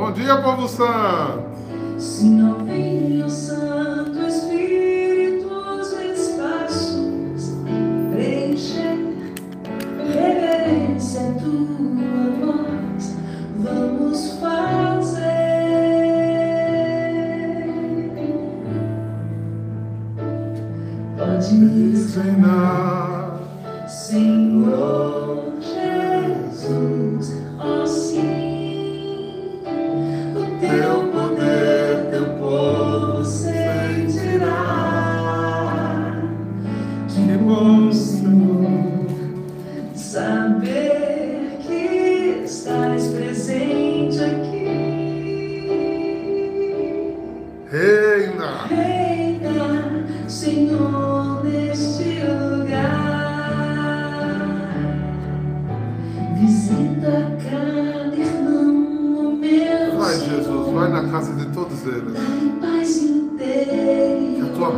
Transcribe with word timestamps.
Bom 0.00 0.12
dia, 0.12 0.34
povo 0.38 0.66
santo. 0.66 1.44
Se 1.98 2.24
não 2.24 2.64
vem 2.64 3.22
o 3.22 3.28
Santo 3.28 4.18
Espírito, 4.26 5.46
os 5.46 5.92
espaços 5.92 7.52
preencher, 8.10 8.96
reverência 9.98 11.20
à 11.20 11.32
tua 11.34 11.66
voz, 12.40 13.14
vamos 13.58 14.38
fazer. 14.40 15.20
Podes 21.18 22.16
reinar. 22.16 22.69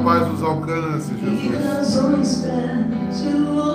Paz 0.03 0.28
os 0.33 0.42
alcance, 0.42 1.12
Jesus. 1.17 2.47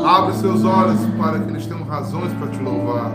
Abre 0.05 0.33
seus 0.35 0.63
olhos 0.63 0.99
para 1.17 1.39
que 1.39 1.49
eles 1.49 1.65
tenham 1.65 1.83
razões 1.83 2.31
para 2.33 2.47
te 2.47 2.61
louvar. 2.61 3.11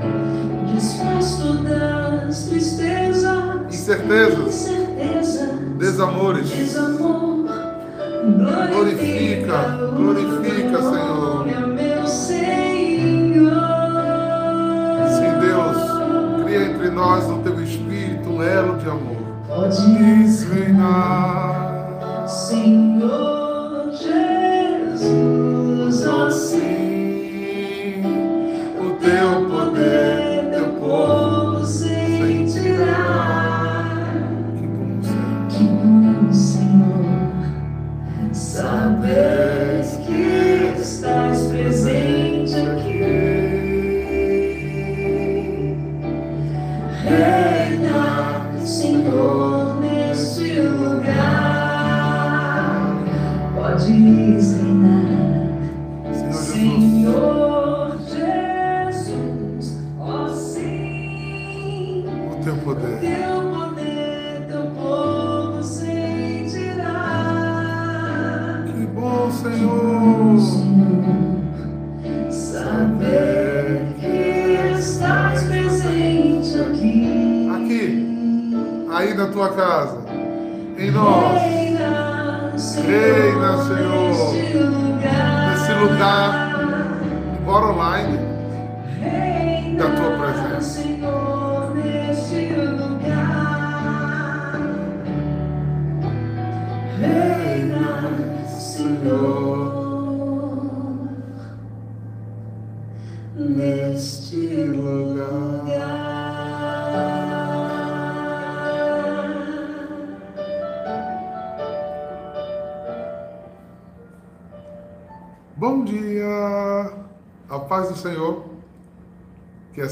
Incertezas, 3.68 3.68
incerteza, 3.68 5.46
desamores. 5.78 6.48
desamor. 6.50 7.32
Glorifica, 8.70 9.78
glorifica, 9.96 10.82
Senhor. 10.82 11.46
Sim, 15.08 15.32
Deus, 15.40 16.44
cria 16.44 16.62
entre 16.66 16.90
nós 16.90 17.26
no 17.26 17.38
teu 17.42 17.62
espírito 17.62 18.28
um 18.28 18.42
elo 18.42 18.78
de 18.78 18.88
amor. 18.88 19.22
Podes 19.48 20.44
reinar. 20.44 21.61
Senhor 22.32 23.41
tua 79.42 79.48
casa, 79.50 80.01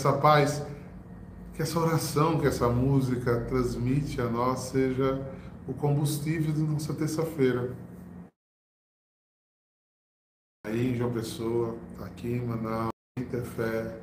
essa 0.00 0.14
paz, 0.14 0.64
que 1.52 1.60
essa 1.60 1.78
oração, 1.78 2.40
que 2.40 2.46
essa 2.46 2.70
música 2.70 3.44
transmite 3.44 4.18
a 4.18 4.30
nós 4.30 4.60
seja 4.60 5.20
o 5.68 5.74
combustível 5.74 6.54
de 6.54 6.62
nossa 6.62 6.94
terça-feira. 6.94 7.76
Aí 10.66 10.92
em 10.92 10.94
João 10.96 11.12
Pessoa, 11.12 11.76
aqui 12.00 12.28
em 12.28 12.46
Manaus, 12.46 12.88
em 13.18 13.24
Tefé, 13.24 14.00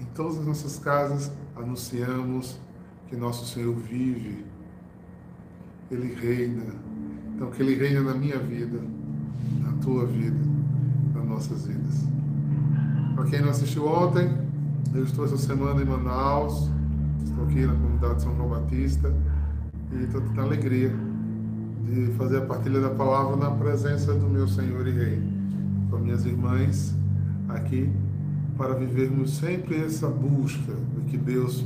em 0.00 0.04
todas 0.06 0.38
as 0.38 0.46
nossas 0.46 0.78
casas, 0.80 1.30
anunciamos 1.54 2.58
que 3.06 3.14
nosso 3.14 3.46
Senhor 3.46 3.76
vive, 3.76 4.44
Ele 5.88 6.14
reina. 6.14 6.64
Então, 7.32 7.48
que 7.52 7.62
Ele 7.62 7.76
reina 7.76 8.00
na 8.00 8.14
minha 8.14 8.40
vida, 8.40 8.82
na 9.60 9.72
tua 9.80 10.04
vida, 10.04 10.40
nas 11.14 11.24
nossas 11.24 11.64
vidas. 11.64 12.04
Para 13.14 13.24
quem 13.26 13.40
não 13.40 13.50
assistiu 13.50 13.86
ontem, 13.86 14.45
eu 14.94 15.04
estou 15.04 15.24
essa 15.24 15.36
semana 15.36 15.82
em 15.82 15.84
Manaus, 15.84 16.70
estou 17.24 17.44
aqui 17.44 17.66
na 17.66 17.74
comunidade 17.74 18.22
São 18.22 18.34
João 18.36 18.48
Batista 18.48 19.12
e 19.92 20.04
estou 20.04 20.20
tendo 20.20 20.40
a 20.40 20.44
alegria 20.44 20.92
de 21.84 22.06
fazer 22.12 22.38
a 22.38 22.42
partilha 22.42 22.80
da 22.80 22.90
palavra 22.90 23.36
na 23.36 23.50
presença 23.50 24.14
do 24.14 24.26
meu 24.28 24.48
Senhor 24.48 24.86
e 24.86 24.92
Rei, 24.92 25.22
com 25.90 25.98
minhas 25.98 26.24
irmãs 26.24 26.94
aqui, 27.48 27.90
para 28.56 28.74
vivermos 28.74 29.36
sempre 29.36 29.76
essa 29.76 30.08
busca 30.08 30.72
do 30.72 31.02
que 31.06 31.16
Deus 31.16 31.64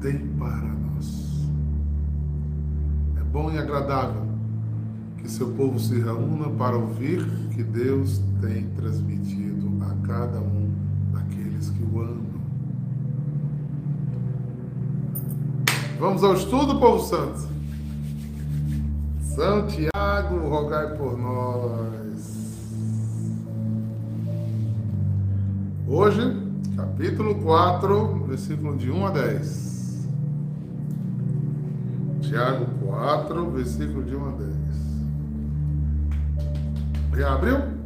tem 0.00 0.18
para 0.38 0.62
nós. 0.62 1.48
É 3.18 3.24
bom 3.24 3.50
e 3.50 3.58
agradável 3.58 4.26
que 5.18 5.30
seu 5.30 5.48
povo 5.50 5.78
se 5.78 5.98
reúna 5.98 6.48
para 6.50 6.76
ouvir 6.76 7.20
o 7.20 7.48
que 7.48 7.62
Deus 7.62 8.22
tem 8.40 8.68
transmitido 8.70 9.68
a 9.82 10.06
cada 10.06 10.38
um 10.40 10.70
daqueles 11.12 11.47
que 11.66 11.82
o 11.82 12.00
amam. 12.00 12.38
Vamos 15.98 16.22
ao 16.22 16.34
estudo, 16.34 16.78
povo 16.78 17.00
santo. 17.00 17.48
Santiago, 19.22 20.48
rogai 20.48 20.96
por 20.96 21.18
nós. 21.18 21.98
Hoje, 25.88 26.36
capítulo 26.76 27.34
4, 27.36 28.24
versículo 28.26 28.76
de 28.76 28.90
1 28.90 29.06
a 29.06 29.10
10. 29.10 30.08
Tiago 32.20 32.66
4, 32.84 33.50
versículo 33.50 34.04
de 34.04 34.14
1 34.14 34.28
a 34.28 34.30
10. 34.32 34.54
Já 37.16 37.34
abriu? 37.34 37.77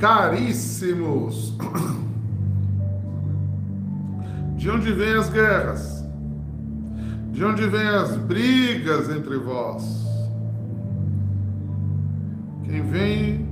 Caríssimos, 0.00 1.54
de 4.56 4.70
onde 4.70 4.94
vêm 4.94 5.12
as 5.12 5.28
guerras? 5.28 6.02
De 7.30 7.44
onde 7.44 7.66
vêm 7.66 7.86
as 7.86 8.16
brigas 8.16 9.10
entre 9.10 9.36
vós? 9.36 10.06
Quem 12.64 12.80
vem 12.80 13.46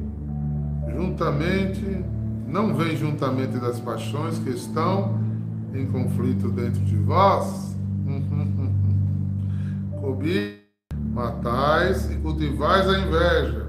juntamente, 0.91 2.03
não 2.47 2.75
vem 2.75 2.97
juntamente 2.97 3.59
das 3.59 3.79
paixões 3.79 4.39
que 4.39 4.49
estão 4.49 5.21
em 5.75 5.85
conflito 5.85 6.49
dentro 6.51 6.81
de 6.81 6.97
vós? 6.97 7.77
Cobi, 10.01 10.63
matais 11.13 12.11
e 12.11 12.17
cultivais 12.17 12.89
a 12.89 12.99
inveja, 13.01 13.67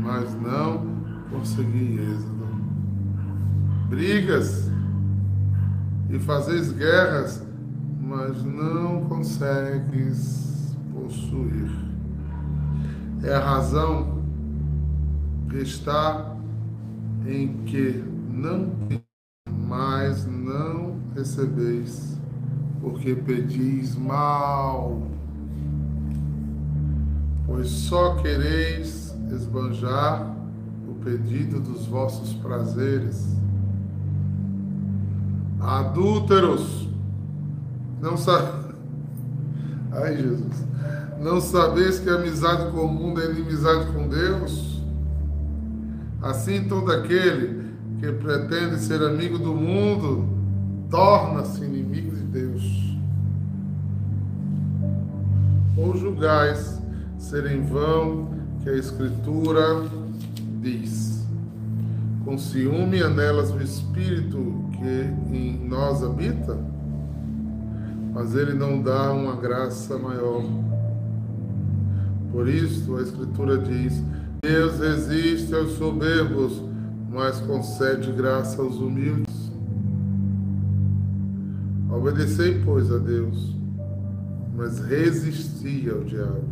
mas 0.00 0.34
não 0.34 0.95
consegui 1.38 1.98
êxito. 1.98 2.46
Brigas 3.88 4.70
e 6.10 6.18
fazeis 6.18 6.72
guerras, 6.72 7.44
mas 8.00 8.42
não 8.44 9.04
consegues 9.04 10.76
possuir 10.92 11.86
é 13.22 13.34
a 13.34 13.40
razão 13.40 14.22
que 15.48 15.56
está 15.56 16.36
em 17.26 17.64
que 17.64 18.04
não 18.30 18.70
mas 19.46 20.26
não 20.26 20.96
recebeis, 21.16 22.20
porque 22.80 23.16
pedis 23.16 23.96
mal, 23.96 25.02
pois 27.46 27.68
só 27.68 28.14
quereis 28.16 29.12
esbanjar 29.32 30.35
o 31.06 31.10
pedido 31.10 31.60
dos 31.60 31.86
vossos 31.86 32.32
prazeres. 32.34 33.36
Adúlteros, 35.60 36.88
não 38.00 38.16
sabe. 38.16 38.74
Ai, 39.92 40.16
Jesus. 40.16 40.66
Não 41.20 41.40
sabeis 41.40 42.00
que 42.00 42.10
a 42.10 42.16
amizade 42.16 42.70
com 42.72 42.82
o 42.82 42.92
mundo 42.92 43.22
é 43.22 43.30
inimizade 43.30 43.90
com 43.92 44.08
Deus? 44.08 44.82
Assim, 46.20 46.64
todo 46.64 46.90
aquele 46.90 47.64
que 48.00 48.12
pretende 48.12 48.78
ser 48.80 49.00
amigo 49.02 49.38
do 49.38 49.54
mundo 49.54 50.28
torna-se 50.90 51.64
inimigo 51.64 52.14
de 52.14 52.22
Deus. 52.24 52.96
Ou 55.76 55.96
julgais 55.96 56.80
ser 57.18 57.50
em 57.50 57.62
vão 57.62 58.28
que 58.62 58.68
a 58.68 58.74
Escritura 58.74 59.88
diz: 60.66 61.24
Com 62.24 62.36
ciúme 62.36 63.00
anelas 63.00 63.52
o 63.52 63.62
Espírito 63.62 64.64
que 64.72 65.36
em 65.36 65.68
nós 65.68 66.02
habita, 66.02 66.58
mas 68.12 68.34
ele 68.34 68.52
não 68.52 68.82
dá 68.82 69.12
uma 69.12 69.36
graça 69.36 69.96
maior. 69.96 70.44
Por 72.32 72.48
isso 72.48 72.96
a 72.96 73.02
Escritura 73.02 73.58
diz: 73.58 74.02
Deus 74.42 74.80
resiste 74.80 75.54
aos 75.54 75.72
soberbos, 75.72 76.60
mas 77.12 77.38
concede 77.40 78.10
graça 78.12 78.60
aos 78.60 78.76
humildes. 78.76 79.36
Obedecei, 81.88 82.60
pois, 82.62 82.92
a 82.92 82.98
Deus, 82.98 83.56
mas 84.54 84.80
resisti 84.80 85.88
ao 85.88 86.00
diabo, 86.00 86.44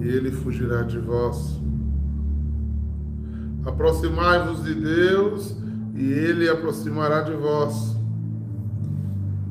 e 0.00 0.04
ele 0.08 0.30
fugirá 0.30 0.82
de 0.82 0.98
vós. 0.98 1.65
Aproximai-vos 3.66 4.64
de 4.64 4.74
Deus, 4.74 5.56
e 5.94 6.04
ele 6.04 6.48
aproximará 6.48 7.22
de 7.22 7.34
vós. 7.34 7.96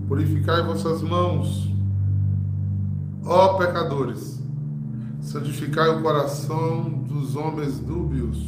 Purificai 0.08 0.64
vossas 0.64 1.02
mãos, 1.02 1.70
ó 3.26 3.58
pecadores 3.58 4.36
santificai 5.26 5.90
o 5.90 6.04
coração 6.04 6.84
dos 6.84 7.36
homens 7.36 7.80
dúbios. 7.80 8.48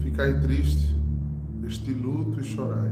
Ficai 0.00 0.40
triste, 0.40 0.96
este 1.66 1.92
luto 1.92 2.40
e 2.40 2.44
chorai. 2.44 2.90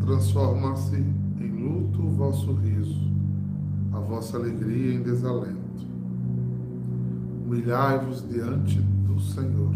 Transforma-se 0.00 0.96
em 0.96 1.50
luto 1.62 2.02
o 2.02 2.10
vosso 2.10 2.54
riso, 2.54 3.12
a 3.92 4.00
vossa 4.00 4.38
alegria 4.38 4.94
em 4.94 5.02
desalento. 5.02 5.59
Humilhai-vos 7.50 8.24
diante 8.28 8.80
do 8.80 9.18
Senhor, 9.18 9.74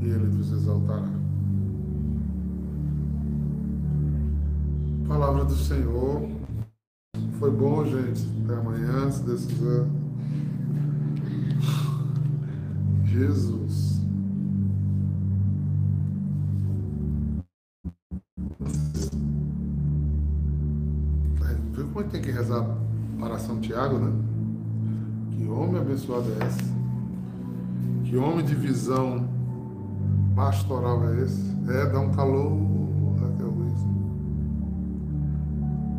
e 0.00 0.04
Ele 0.06 0.28
vos 0.28 0.50
exaltará. 0.50 1.06
Palavra 5.06 5.44
do 5.44 5.54
Senhor 5.54 6.26
foi 7.38 7.50
bom, 7.50 7.84
gente. 7.84 8.26
Até 8.42 8.54
amanhã, 8.54 9.10
se 9.10 9.24
Deus 9.24 9.44
quiser. 9.44 9.84
Jesus. 13.04 14.00
Viu 21.74 21.88
como 21.88 22.00
é 22.00 22.04
que 22.04 22.10
tem 22.10 22.22
que 22.22 22.30
rezar 22.30 22.64
para 23.20 23.38
São 23.38 23.60
Tiago, 23.60 23.98
né? 23.98 24.27
Que 25.48 25.54
homem 25.54 25.80
abençoado 25.80 26.26
é 26.30 26.46
esse? 26.46 26.74
Que 28.04 28.18
homem 28.18 28.44
de 28.44 28.54
visão 28.54 29.26
pastoral 30.36 31.08
é 31.08 31.22
esse? 31.22 31.56
É, 31.70 31.86
dá 31.86 32.00
um 32.00 32.12
calor 32.12 32.52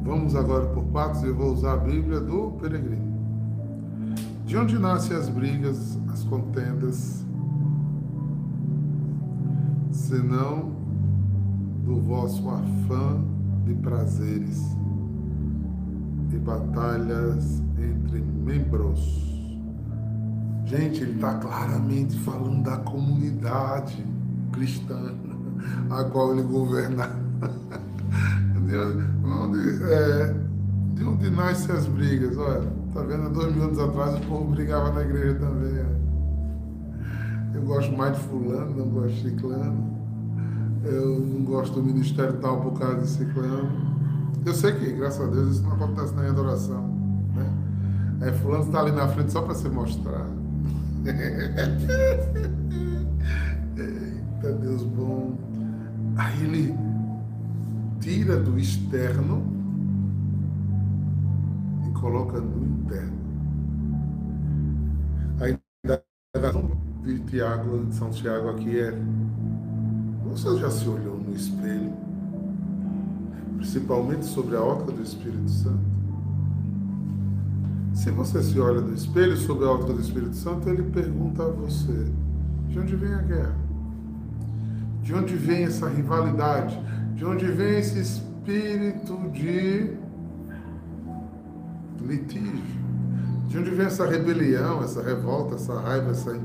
Vamos 0.03 0.35
agora 0.35 0.67
por 0.67 0.83
partes, 0.85 1.23
eu 1.23 1.35
vou 1.35 1.51
usar 1.51 1.73
a 1.73 1.77
Bíblia 1.77 2.19
do 2.19 2.51
peregrino. 2.59 3.11
De 4.45 4.55
onde 4.55 4.77
nascem 4.77 5.17
as 5.17 5.29
brigas, 5.29 5.97
as 6.11 6.23
contendas, 6.23 7.25
senão 9.91 10.71
do 11.85 11.99
vosso 12.01 12.47
afã 12.47 13.19
de 13.65 13.73
prazeres 13.73 14.63
e 16.31 16.37
batalhas 16.37 17.63
entre 17.77 18.19
membros? 18.21 19.28
Gente, 20.69 21.01
ele 21.01 21.13
está 21.13 21.33
claramente 21.33 22.15
falando 22.19 22.61
da 22.63 22.77
comunidade 22.77 24.05
cristã 24.51 25.15
a 25.89 26.03
qual 26.03 26.31
ele 26.33 26.43
governa. 26.43 27.09
onde, 29.25 29.83
é, 29.83 30.35
de 30.93 31.03
onde 31.03 31.31
nascem 31.31 31.75
as 31.75 31.87
brigas. 31.87 32.37
Olha, 32.37 32.71
tá 32.93 33.01
vendo? 33.01 33.25
Há 33.25 33.29
dois 33.29 33.55
mil 33.55 33.63
anos 33.63 33.79
atrás 33.79 34.13
o 34.13 34.19
povo 34.27 34.51
brigava 34.51 34.91
na 34.91 35.01
igreja 35.01 35.39
também. 35.39 35.75
É. 35.75 37.55
Eu 37.55 37.63
gosto 37.63 37.91
mais 37.97 38.15
de 38.15 38.23
fulano, 38.25 38.77
não 38.77 38.89
gosto 38.89 39.15
de 39.15 39.21
ciclano. 39.23 39.97
Eu 40.83 41.19
não 41.19 41.45
gosto 41.45 41.73
do 41.73 41.83
ministério 41.83 42.37
tal 42.37 42.61
por 42.61 42.77
causa 42.77 43.01
de 43.01 43.07
ciclano. 43.07 43.71
Eu 44.45 44.53
sei 44.53 44.71
que, 44.73 44.91
graças 44.93 45.19
a 45.19 45.31
Deus, 45.31 45.55
isso 45.55 45.63
não 45.63 45.73
acontece 45.73 46.13
na 46.13 46.27
adoração. 46.27 46.87
Né? 47.35 48.27
É, 48.27 48.31
fulano 48.33 48.65
está 48.65 48.81
ali 48.81 48.91
na 48.91 49.07
frente 49.07 49.31
só 49.31 49.41
para 49.41 49.55
se 49.55 49.67
mostrar. 49.67 50.38
Eita, 53.77 54.53
Deus 54.53 54.83
bom. 54.83 55.37
Aí 56.17 56.43
ele 56.43 56.75
tira 57.99 58.37
do 58.37 58.57
externo 58.59 59.43
e 61.87 61.91
coloca 61.93 62.39
no 62.41 62.65
interno. 62.65 63.19
A 65.39 65.49
indagação 65.49 66.77
de 67.03 67.19
Tiago, 67.19 67.85
de 67.85 67.95
São 67.95 68.09
Tiago 68.09 68.49
aqui 68.49 68.79
é: 68.79 68.93
você 70.25 70.57
já 70.57 70.69
se 70.69 70.87
olhou 70.87 71.17
no 71.17 71.33
espelho, 71.35 71.93
principalmente 73.57 74.25
sobre 74.25 74.55
a 74.57 74.61
ótica 74.61 74.91
do 74.91 75.01
Espírito 75.01 75.49
Santo? 75.49 75.98
Se 77.93 78.11
você 78.11 78.41
se 78.41 78.59
olha 78.59 78.81
no 78.81 78.93
espelho 78.93 79.35
sobre 79.35 79.65
a 79.65 79.71
ótica 79.71 79.93
do 79.93 80.01
Espírito 80.01 80.35
Santo, 80.35 80.69
ele 80.69 80.83
pergunta 80.83 81.43
a 81.43 81.49
você: 81.49 82.07
de 82.69 82.79
onde 82.79 82.95
vem 82.95 83.13
a 83.13 83.21
guerra? 83.21 83.55
De 85.01 85.13
onde 85.13 85.35
vem 85.35 85.63
essa 85.63 85.89
rivalidade? 85.89 86.79
De 87.15 87.25
onde 87.25 87.45
vem 87.45 87.79
esse 87.79 87.99
espírito 87.99 89.17
de 89.33 89.97
litígio? 92.01 92.79
De 93.47 93.57
onde 93.57 93.71
vem 93.71 93.87
essa 93.87 94.05
rebelião, 94.05 94.83
essa 94.83 95.01
revolta, 95.01 95.55
essa 95.55 95.79
raiva, 95.79 96.11
essa. 96.11 96.39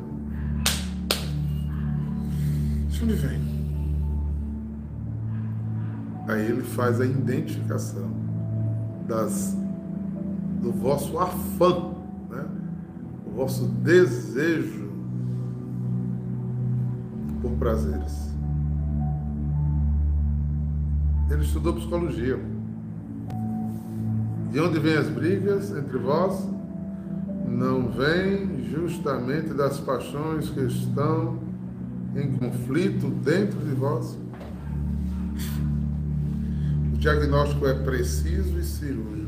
De 2.88 3.04
onde 3.04 3.14
vem? 3.14 3.54
Aí 6.26 6.46
ele 6.46 6.62
faz 6.62 7.00
a 7.00 7.04
identificação 7.04 8.10
das, 9.06 9.54
do 10.64 10.72
vosso 10.72 11.18
afã, 11.18 11.92
né? 12.28 12.44
o 13.26 13.30
vosso 13.36 13.66
desejo 13.66 14.90
por 17.40 17.52
prazeres. 17.52 18.24
ele 21.34 21.42
estudou 21.42 21.74
psicologia. 21.74 22.38
De 24.50 24.60
onde 24.60 24.78
vêm 24.78 24.96
as 24.96 25.08
brigas 25.08 25.70
entre 25.76 25.98
vós? 25.98 26.48
Não 27.46 27.88
vem 27.88 28.64
justamente 28.70 29.52
das 29.52 29.80
paixões 29.80 30.48
que 30.50 30.60
estão 30.60 31.38
em 32.14 32.32
conflito 32.32 33.08
dentro 33.08 33.58
de 33.60 33.74
vós? 33.74 34.16
O 36.92 36.96
diagnóstico 36.96 37.66
é 37.66 37.74
preciso 37.74 38.58
e 38.58 38.62
cirúrgico. 38.62 39.23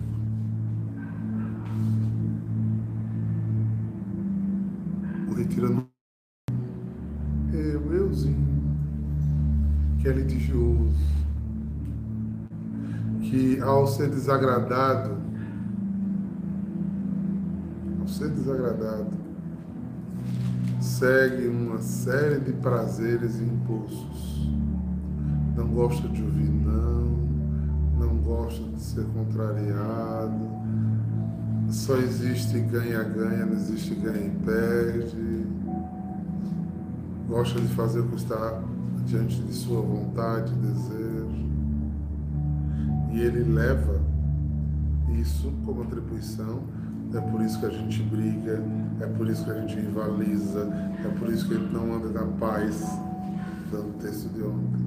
O 5.56 5.58
retirando 5.58 5.88
eu, 7.54 7.94
euzinho, 7.94 8.76
que 9.98 10.06
é 10.06 10.12
litigioso, 10.12 10.92
que 13.22 13.58
ao 13.60 13.86
ser 13.86 14.10
desagradado, 14.10 15.16
ao 17.98 18.06
ser 18.06 18.28
desagradado, 18.28 19.16
segue 20.78 21.48
uma 21.48 21.78
série 21.78 22.38
de 22.40 22.52
prazeres 22.52 23.38
e 23.40 23.44
impulsos. 23.44 24.50
Não 25.56 25.68
gosta 25.68 26.06
de 26.08 26.22
ouvir 26.22 26.50
não, 26.50 27.06
não 27.98 28.16
gosta 28.18 28.62
de 28.62 28.80
ser 28.80 29.06
contrariado, 29.06 30.36
só 31.70 31.96
existe 31.96 32.58
ganha-ganha, 32.61 33.46
não 33.46 33.54
existe 33.54 33.94
ganha 33.94 34.26
e 34.26 34.44
perde. 34.44 35.46
Gosta 37.28 37.61
de 37.61 37.68
fazer 37.68 38.00
o 38.00 38.08
que 38.08 38.16
está 38.16 38.62
diante 39.04 39.40
de 39.42 39.52
sua 39.52 39.80
vontade, 39.80 40.52
desejo 40.54 41.46
e 43.16 43.20
ele 43.20 43.44
leva 43.44 43.99
isso 45.18 45.50
como 45.64 45.82
atribuição. 45.82 46.62
É 47.14 47.20
por 47.20 47.40
isso 47.40 47.58
que 47.58 47.66
a 47.66 47.70
gente 47.70 48.02
briga, 48.02 48.62
é 49.00 49.06
por 49.06 49.26
isso 49.28 49.42
que 49.42 49.50
a 49.50 49.61
gente 49.61 49.75
rivaliza, 49.75 50.68
é 51.02 51.08
por 51.18 51.32
isso 51.32 51.49
que 51.49 51.54
ele 51.54 51.73
não 51.73 51.94
anda 51.94 52.08
na 52.08 52.26
paz, 52.37 52.85
dando 53.73 53.96
texto 54.02 54.28
de 54.35 54.42
ontem. 54.42 54.86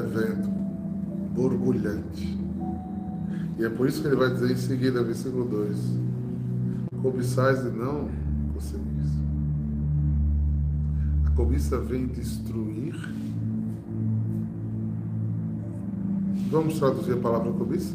Fervendo, 0.00 0.48
borbulhante. 1.34 2.38
E 3.58 3.64
é 3.64 3.68
por 3.68 3.88
isso 3.88 4.00
que 4.00 4.06
ele 4.06 4.16
vai 4.16 4.30
dizer 4.30 4.52
em 4.52 4.56
seguida, 4.56 5.02
versículo 5.02 5.44
2: 5.44 5.76
Cobiçais 7.02 7.60
e 7.60 7.70
não 7.70 8.08
conseguis. 8.54 9.10
A 11.26 11.30
cobiça 11.30 11.78
vem 11.80 12.06
destruir. 12.06 12.94
Vamos 16.50 16.78
traduzir 16.78 17.12
a 17.12 17.16
palavra 17.16 17.52
cobiça? 17.52 17.94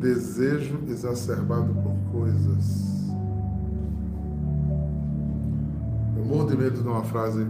Desejo 0.00 0.80
exacerbado 0.88 1.72
por 1.74 2.20
coisas. 2.20 2.92
Eu 6.16 6.24
morro 6.24 6.50
de 6.50 6.56
medo 6.56 6.82
de 6.82 6.88
uma 6.88 7.04
frase 7.04 7.46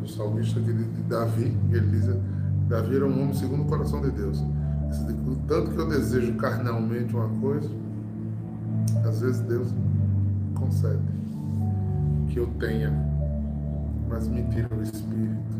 do 0.00 0.08
salmista 0.08 0.60
de 0.60 0.72
Davi, 1.08 1.54
que 1.68 1.76
ele 1.76 1.88
diz: 1.88 2.08
Davi 2.68 2.96
era 2.96 3.06
um 3.06 3.22
homem 3.22 3.34
segundo 3.34 3.62
o 3.62 3.66
coração 3.66 4.00
de 4.00 4.10
Deus 4.10 4.42
tanto 5.46 5.70
que 5.70 5.78
eu 5.78 5.88
desejo 5.88 6.34
carnalmente 6.34 7.14
uma 7.14 7.28
coisa, 7.40 7.70
às 9.04 9.20
vezes 9.20 9.40
Deus 9.42 9.68
concede 10.54 11.02
que 12.28 12.38
eu 12.38 12.46
tenha, 12.58 12.92
mas 14.08 14.28
me 14.28 14.42
tira 14.44 14.74
o 14.74 14.82
espírito. 14.82 15.56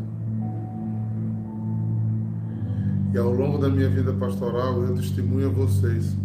E 3.13 3.17
ao 3.17 3.31
longo 3.31 3.57
da 3.57 3.69
minha 3.69 3.89
vida 3.89 4.13
pastoral, 4.13 4.81
eu 4.83 4.95
testemunho 4.95 5.47
a 5.47 5.51
vocês. 5.51 6.15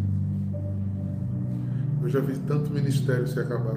Eu 2.02 2.08
já 2.08 2.20
vi 2.20 2.36
tanto 2.40 2.72
ministério 2.72 3.26
se 3.26 3.38
acabar. 3.38 3.76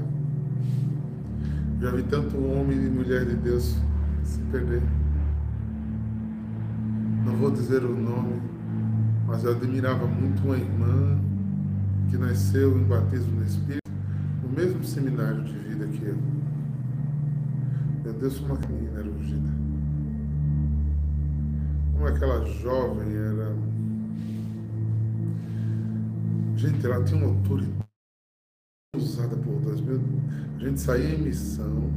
Já 1.79 1.91
vi 1.91 2.03
tanto 2.03 2.35
homem 2.38 2.77
e 2.77 2.89
mulher 2.89 3.25
de 3.25 3.35
Deus 3.35 3.75
se 4.24 4.39
perder. 4.51 4.81
Não 7.35 7.41
vou 7.41 7.51
dizer 7.51 7.83
o 7.83 7.93
nome, 7.93 8.41
mas 9.27 9.43
eu 9.43 9.51
admirava 9.51 10.07
muito 10.07 10.41
uma 10.41 10.55
irmã 10.55 11.19
que 12.09 12.17
nasceu 12.17 12.79
em 12.79 12.85
batismo 12.85 13.41
no 13.41 13.43
Espírito, 13.43 13.91
no 14.41 14.47
mesmo 14.47 14.81
seminário 14.85 15.43
de 15.43 15.51
vida 15.51 15.85
que 15.85 16.01
eu. 16.05 16.17
Meu 18.05 18.13
Deus, 18.13 18.39
uma 18.39 18.55
menina 18.55 18.99
era 18.99 19.09
ungida. 19.09 19.49
Como 21.91 22.07
aquela 22.07 22.45
jovem 22.45 23.13
era. 23.13 23.53
Gente, 26.55 26.85
ela 26.85 27.03
tinha 27.03 27.19
uma 27.19 27.35
autoridade 27.35 27.75
usada 28.95 29.35
por 29.35 29.59
Deus. 29.59 29.81
A 30.55 30.59
gente 30.59 30.79
saía 30.79 31.15
em 31.15 31.21
missão. 31.21 31.91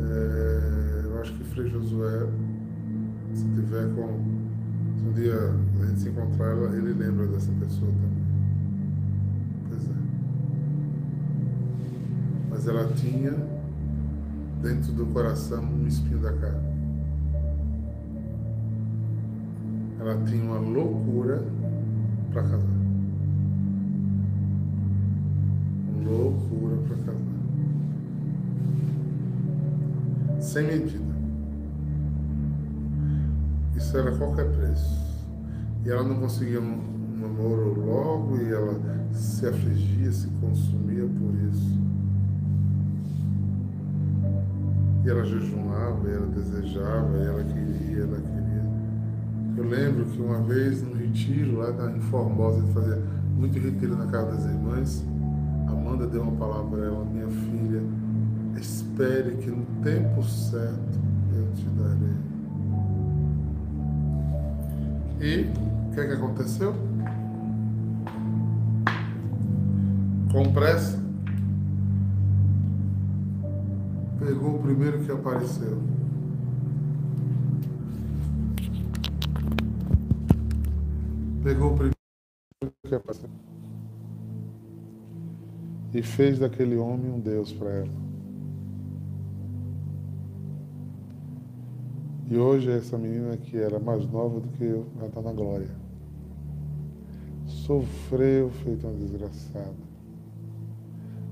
É, 0.00 1.02
eu 1.04 1.20
acho 1.20 1.32
que 1.34 1.44
Frei 1.44 1.68
Josué, 1.68 2.26
se 3.34 3.44
tiver 3.54 3.94
com 3.94 4.42
se 5.02 5.08
um 5.08 5.12
dia 5.12 5.34
a 5.34 5.86
gente 5.86 6.00
se 6.00 6.08
encontrar, 6.08 6.52
ela, 6.52 6.76
ele 6.76 6.92
lembra 6.92 7.26
dessa 7.26 7.50
pessoa 7.52 7.90
também. 7.90 8.22
Pois 9.68 9.84
é. 9.84 9.94
Mas 12.50 12.68
ela 12.68 12.92
tinha 12.94 13.32
dentro 14.62 14.92
do 14.92 15.06
coração 15.06 15.64
um 15.64 15.86
espinho 15.88 16.20
da 16.20 16.32
carne. 16.34 16.72
Ela 19.98 20.22
tinha 20.24 20.44
uma 20.44 20.58
loucura 20.58 21.44
para 22.32 22.42
casar. 22.42 22.82
Loucura 26.04 26.76
para 26.86 26.96
casar. 26.96 27.22
Sem 30.40 30.66
medida. 30.66 31.11
Isso 33.76 33.96
era 33.96 34.16
qualquer 34.16 34.50
preço. 34.52 35.00
E 35.84 35.90
ela 35.90 36.02
não 36.02 36.20
conseguia 36.20 36.60
um, 36.60 36.92
namoro 37.22 37.80
logo 37.80 38.36
e 38.38 38.52
ela 38.52 38.78
se 39.12 39.46
afligia, 39.46 40.10
se 40.12 40.28
consumia 40.40 41.06
por 41.06 41.34
isso. 41.48 41.80
E 45.04 45.10
ela 45.10 45.24
jejuava, 45.24 46.08
e 46.08 46.12
ela 46.12 46.26
desejava, 46.26 47.16
e 47.18 47.26
ela 47.26 47.44
queria, 47.44 48.02
ela 48.02 48.20
queria. 48.20 48.42
Eu 49.56 49.68
lembro 49.68 50.04
que 50.06 50.20
uma 50.20 50.40
vez 50.42 50.82
num 50.82 50.94
retiro 50.94 51.58
lá 51.58 51.70
em 51.90 52.00
Formosa, 52.00 52.58
a 52.58 52.60
gente 52.62 52.72
fazia 52.72 53.02
muito 53.36 53.58
retiro 53.58 53.96
na 53.96 54.06
casa 54.06 54.32
das 54.32 54.44
irmãs, 54.44 55.04
Amanda 55.68 56.06
deu 56.06 56.22
uma 56.22 56.32
palavra 56.32 56.70
para 56.70 56.86
ela, 56.86 57.04
minha 57.04 57.28
filha, 57.28 57.82
espere 58.56 59.36
que 59.36 59.50
no 59.50 59.64
tempo 59.82 60.22
certo 60.22 61.00
eu 61.34 61.52
te 61.54 61.66
darei. 61.70 62.31
E 65.22 65.42
o 65.44 65.94
que, 65.94 66.00
é 66.00 66.06
que 66.08 66.12
aconteceu? 66.14 66.74
Com 70.32 70.52
pressa, 70.52 70.98
pegou 74.18 74.56
o 74.56 74.62
primeiro 74.62 75.04
que 75.04 75.12
apareceu. 75.12 75.78
Pegou 81.44 81.70
o 81.70 81.74
primeiro 81.74 81.94
que 82.88 82.94
apareceu. 82.94 83.30
E 85.94 86.02
fez 86.02 86.40
daquele 86.40 86.76
homem 86.76 87.12
um 87.12 87.20
Deus 87.20 87.52
para 87.52 87.70
ela. 87.70 88.11
E 92.32 92.38
hoje 92.38 92.70
essa 92.70 92.96
menina 92.96 93.36
que 93.36 93.58
era 93.58 93.78
mais 93.78 94.10
nova 94.10 94.40
do 94.40 94.48
que 94.48 94.64
eu, 94.64 94.86
ela 94.96 95.06
está 95.06 95.20
na 95.20 95.32
glória. 95.32 95.68
Sofreu 97.44 98.48
feito 98.48 98.86
uma 98.86 98.96
desgraçada. 98.96 99.76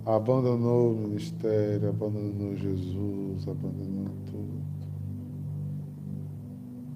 Abandonou 0.05 0.93
o 0.93 0.99
ministério, 0.99 1.89
abandonou 1.89 2.55
Jesus, 2.55 3.49
abandonou 3.49 4.11
tudo. 4.27 4.61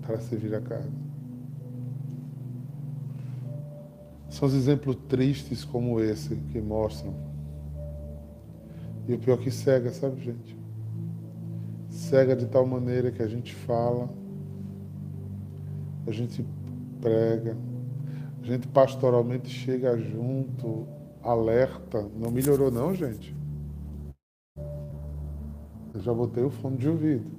Para 0.02 0.20
servir 0.20 0.54
a 0.54 0.61
casa. 0.61 0.92
São 4.28 4.49
os 4.49 4.54
exemplos 4.54 4.96
tristes 5.08 5.64
como 5.64 5.99
esse 5.99 6.37
que 6.52 6.61
mostram. 6.61 7.14
E 9.08 9.14
o 9.14 9.18
pior 9.18 9.38
que 9.38 9.50
cega, 9.50 9.90
sabe, 9.90 10.20
gente? 10.20 10.63
Cega 12.04 12.37
de 12.37 12.46
tal 12.46 12.66
maneira 12.66 13.11
que 13.11 13.23
a 13.23 13.26
gente 13.26 13.54
fala, 13.54 14.08
a 16.06 16.11
gente 16.11 16.44
prega, 17.00 17.56
A 18.42 18.46
gente 18.46 18.68
pastoralmente 18.68 19.49
chega 19.49 19.96
junto, 19.96 20.87
alerta. 21.23 22.06
Não 22.14 22.30
melhorou 22.30 22.70
não, 22.70 22.94
gente? 22.94 23.34
Eu 25.94 26.00
já 26.00 26.12
botei 26.12 26.44
o 26.44 26.50
fone 26.50 26.76
de 26.76 26.87
ouvido. 26.87 27.30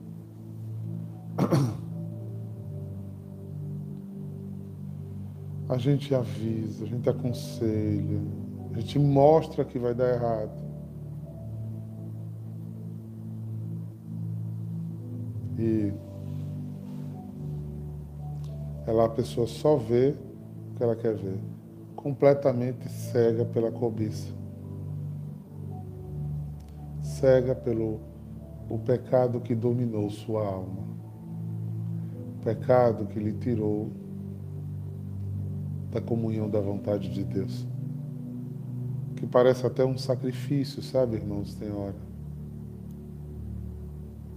A 5.70 5.78
gente 5.78 6.14
avisa, 6.14 6.86
a 6.86 6.88
gente 6.88 7.10
aconselha, 7.10 8.22
a 8.72 8.80
gente 8.80 9.00
mostra 9.00 9.64
que 9.66 9.80
vai 9.80 9.94
dar 9.94 10.14
errado. 10.14 10.65
E 15.66 15.92
ela 18.86 19.06
a 19.06 19.10
pessoa 19.10 19.48
só 19.48 19.76
vê 19.76 20.14
o 20.70 20.76
que 20.76 20.84
ela 20.84 20.96
quer 20.96 21.16
ver, 21.16 21.40
completamente 21.96 22.88
cega 22.88 23.44
pela 23.46 23.72
cobiça, 23.72 24.32
cega 27.02 27.56
pelo 27.56 28.00
o 28.70 28.78
pecado 28.78 29.42
que 29.42 29.56
dominou 29.56 30.08
sua 30.12 30.46
alma, 30.46 30.84
o 32.36 32.44
pecado 32.44 33.08
que 33.08 33.20
lhe 33.20 33.34
tirou 33.34 33.90
da 35.90 36.00
comunhão 36.00 36.48
da 36.48 36.60
vontade 36.60 37.10
de 37.10 37.24
Deus. 37.24 37.66
Que 39.16 39.26
parece 39.26 39.66
até 39.66 39.84
um 39.84 39.98
sacrifício, 39.98 40.84
sabe, 40.84 41.16
irmãos, 41.16 41.56
tem 41.56 41.72
hora. 41.72 41.96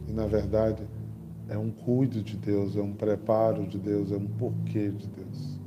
E 0.06 0.12
na 0.12 0.26
verdade 0.26 0.87
é 1.49 1.57
um 1.57 1.71
cuido 1.71 2.23
de 2.23 2.37
Deus, 2.37 2.76
é 2.76 2.83
um 2.83 2.93
preparo 2.93 3.67
de 3.67 3.78
Deus, 3.78 4.12
é 4.12 4.17
um 4.17 4.26
porquê 4.26 4.90
de 4.90 5.07
Deus. 5.07 5.59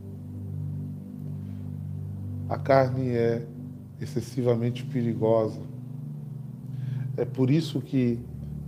A 2.48 2.58
carne 2.58 3.10
é 3.10 3.48
excessivamente 4.00 4.86
perigosa. 4.86 5.62
É 7.18 7.26
por 7.26 7.50
isso 7.50 7.82
que 7.82 8.20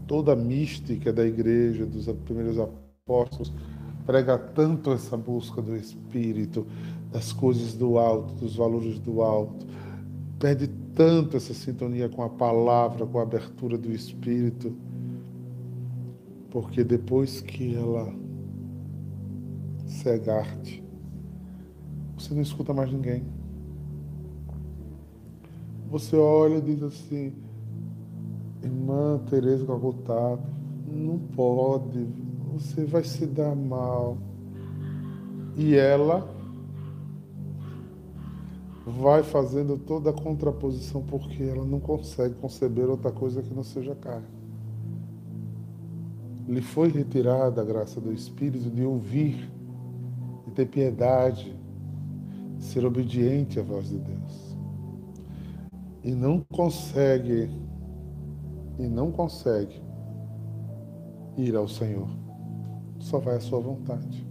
toda 0.07 0.33
a 0.33 0.35
mística 0.35 1.13
da 1.13 1.25
igreja, 1.25 1.85
dos 1.85 2.07
primeiros 2.25 2.57
apóstolos, 2.59 3.53
prega 4.05 4.37
tanto 4.37 4.91
essa 4.91 5.15
busca 5.15 5.61
do 5.61 5.75
Espírito, 5.75 6.65
das 7.11 7.31
coisas 7.31 7.73
do 7.73 7.97
alto, 7.97 8.33
dos 8.35 8.55
valores 8.55 8.99
do 8.99 9.21
alto. 9.21 9.65
Perde 10.39 10.67
tanto 10.95 11.37
essa 11.37 11.53
sintonia 11.53 12.09
com 12.09 12.23
a 12.23 12.29
palavra, 12.29 13.05
com 13.05 13.19
a 13.19 13.23
abertura 13.23 13.77
do 13.77 13.91
Espírito, 13.91 14.75
porque 16.53 16.83
depois 16.83 17.41
que 17.41 17.75
ela 17.75 18.13
cegar-te, 19.87 20.83
você 22.15 22.31
não 22.31 22.43
escuta 22.43 22.71
mais 22.71 22.93
ninguém. 22.93 23.23
Você 25.89 26.15
olha 26.15 26.57
e 26.57 26.61
diz 26.61 26.83
assim, 26.83 27.33
irmã 28.61 29.19
Tereza 29.27 29.65
Calcutá, 29.65 30.37
não 30.85 31.17
pode, 31.17 32.07
você 32.51 32.85
vai 32.85 33.03
se 33.03 33.25
dar 33.25 33.55
mal. 33.55 34.15
E 35.57 35.73
ela 35.73 36.29
vai 38.85 39.23
fazendo 39.23 39.75
toda 39.75 40.11
a 40.11 40.13
contraposição 40.13 41.01
porque 41.01 41.41
ela 41.41 41.65
não 41.65 41.79
consegue 41.79 42.35
conceber 42.35 42.87
outra 42.87 43.11
coisa 43.11 43.41
que 43.41 43.51
não 43.51 43.63
seja 43.63 43.95
carne. 43.95 44.32
Lhe 46.47 46.61
foi 46.61 46.89
retirada 46.89 47.61
a 47.61 47.65
graça 47.65 48.01
do 48.01 48.11
Espírito 48.11 48.69
de 48.69 48.83
ouvir, 48.83 49.49
de 50.45 50.51
ter 50.51 50.65
piedade, 50.65 51.55
de 52.57 52.63
ser 52.63 52.85
obediente 52.85 53.59
à 53.59 53.63
voz 53.63 53.89
de 53.89 53.97
Deus. 53.97 54.57
E 56.03 56.11
não 56.11 56.41
consegue, 56.51 57.49
e 58.77 58.87
não 58.87 59.11
consegue 59.11 59.81
ir 61.37 61.55
ao 61.55 61.67
Senhor. 61.67 62.09
Só 62.99 63.19
vai 63.19 63.37
à 63.37 63.39
sua 63.39 63.59
vontade. 63.59 64.27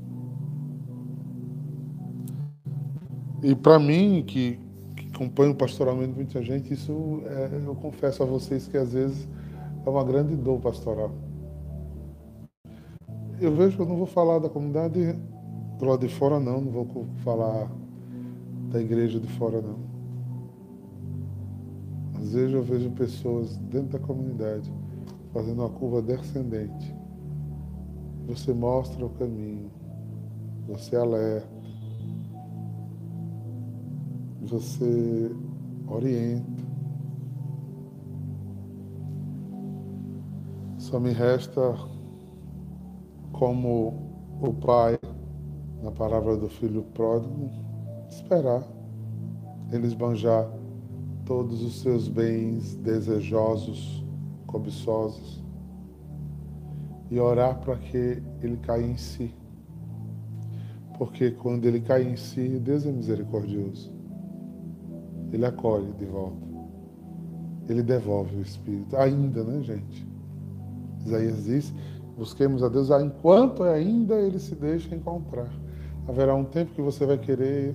E 3.43 3.55
para 3.55 3.79
mim, 3.79 4.23
que, 4.27 4.61
que 4.95 5.09
acompanho 5.09 5.55
pastoralmente 5.55 6.15
muita 6.15 6.43
gente, 6.43 6.73
isso 6.73 7.23
é, 7.25 7.63
eu 7.67 7.75
confesso 7.75 8.23
a 8.23 8.27
vocês 8.27 8.69
que 8.69 8.77
às 8.77 8.93
vezes 8.93 9.27
é 9.85 9.91
uma 9.91 10.05
grande 10.05 10.37
dor 10.37 10.61
pastoral. 10.61 11.11
Eu 13.41 13.55
vejo 13.55 13.77
que 13.77 13.83
eu 13.83 13.87
não 13.87 13.97
vou 13.97 14.07
falar 14.07 14.39
da 14.39 14.49
comunidade 14.49 15.17
do 15.79 15.85
lado 15.85 16.07
de 16.07 16.15
fora, 16.15 16.39
não, 16.39 16.61
não 16.61 16.71
vou 16.71 17.07
falar 17.25 17.71
da 18.71 18.81
igreja 18.81 19.19
de 19.19 19.29
fora, 19.33 19.61
não. 19.61 19.79
Às 22.15 22.33
vezes 22.33 22.55
eu 22.55 22.63
vejo 22.63 22.91
pessoas 22.93 23.57
dentro 23.57 23.99
da 23.99 23.99
comunidade 23.99 24.73
fazendo 25.33 25.61
uma 25.61 25.71
curva 25.71 26.01
descendente. 26.01 26.95
Você 28.27 28.53
mostra 28.53 29.05
o 29.05 29.11
caminho, 29.11 29.71
você 30.69 30.95
alerta, 30.95 31.49
você 34.41 35.35
orienta. 35.89 36.63
Só 40.79 41.01
me 41.01 41.11
resta, 41.11 41.61
como 43.43 44.39
o 44.41 44.53
pai, 44.53 44.97
na 45.83 45.91
palavra 45.91 46.37
do 46.37 46.49
filho 46.49 46.85
pródigo, 46.95 47.51
esperar 48.09 48.63
ele 49.73 49.85
esbanjar 49.89 50.49
todos 51.25 51.61
os 51.61 51.81
seus 51.81 52.07
bens 52.07 52.77
desejosos, 52.77 54.07
cobiçosos, 54.47 55.43
e 57.11 57.19
orar 57.19 57.59
para 57.59 57.75
que 57.79 58.23
ele 58.41 58.59
caia 58.59 58.87
em 58.87 58.97
si. 58.97 59.35
Porque 60.97 61.33
quando 61.33 61.65
ele 61.65 61.81
cai 61.81 62.05
em 62.05 62.15
si, 62.15 62.61
Deus 62.61 62.87
é 62.87 62.93
misericordioso. 62.93 63.93
Ele 65.33 65.45
acolhe 65.45 65.91
de 65.95 66.05
volta. 66.05 66.47
Ele 67.69 67.83
devolve 67.83 68.37
o 68.37 68.41
Espírito. 68.41 68.97
Ainda, 68.97 69.43
né, 69.43 69.61
gente? 69.65 70.07
Isaías 71.05 71.43
diz: 71.43 71.75
busquemos 72.17 72.63
a 72.63 72.69
Deus 72.69 72.91
enquanto 72.91 73.63
ainda 73.63 74.15
ele 74.15 74.39
se 74.39 74.55
deixa 74.55 74.95
encontrar. 74.95 75.51
Haverá 76.09 76.35
um 76.35 76.45
tempo 76.45 76.73
que 76.73 76.83
você 76.83 77.07
vai 77.07 77.19
querer 77.19 77.75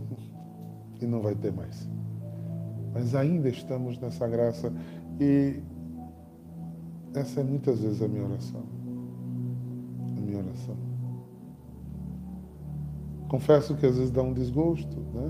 e 1.01 1.05
não 1.05 1.21
vai 1.21 1.35
ter 1.35 1.51
mais. 1.51 1.87
Mas 2.93 3.15
ainda 3.15 3.49
estamos 3.49 3.99
nessa 3.99 4.27
graça 4.27 4.71
e 5.19 5.61
essa 7.13 7.41
é 7.41 7.43
muitas 7.43 7.79
vezes 7.79 8.01
a 8.01 8.07
minha 8.07 8.25
oração. 8.25 8.63
A 10.17 10.21
minha 10.21 10.39
oração. 10.39 10.75
Confesso 13.29 13.75
que 13.75 13.85
às 13.85 13.97
vezes 13.97 14.11
dá 14.11 14.21
um 14.21 14.33
desgosto, 14.33 14.97
né? 15.13 15.29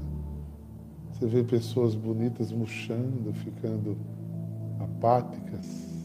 Você 1.11 1.25
vê 1.25 1.43
pessoas 1.43 1.95
bonitas 1.95 2.51
murchando, 2.51 3.33
ficando 3.33 3.97
apáticas, 4.79 5.96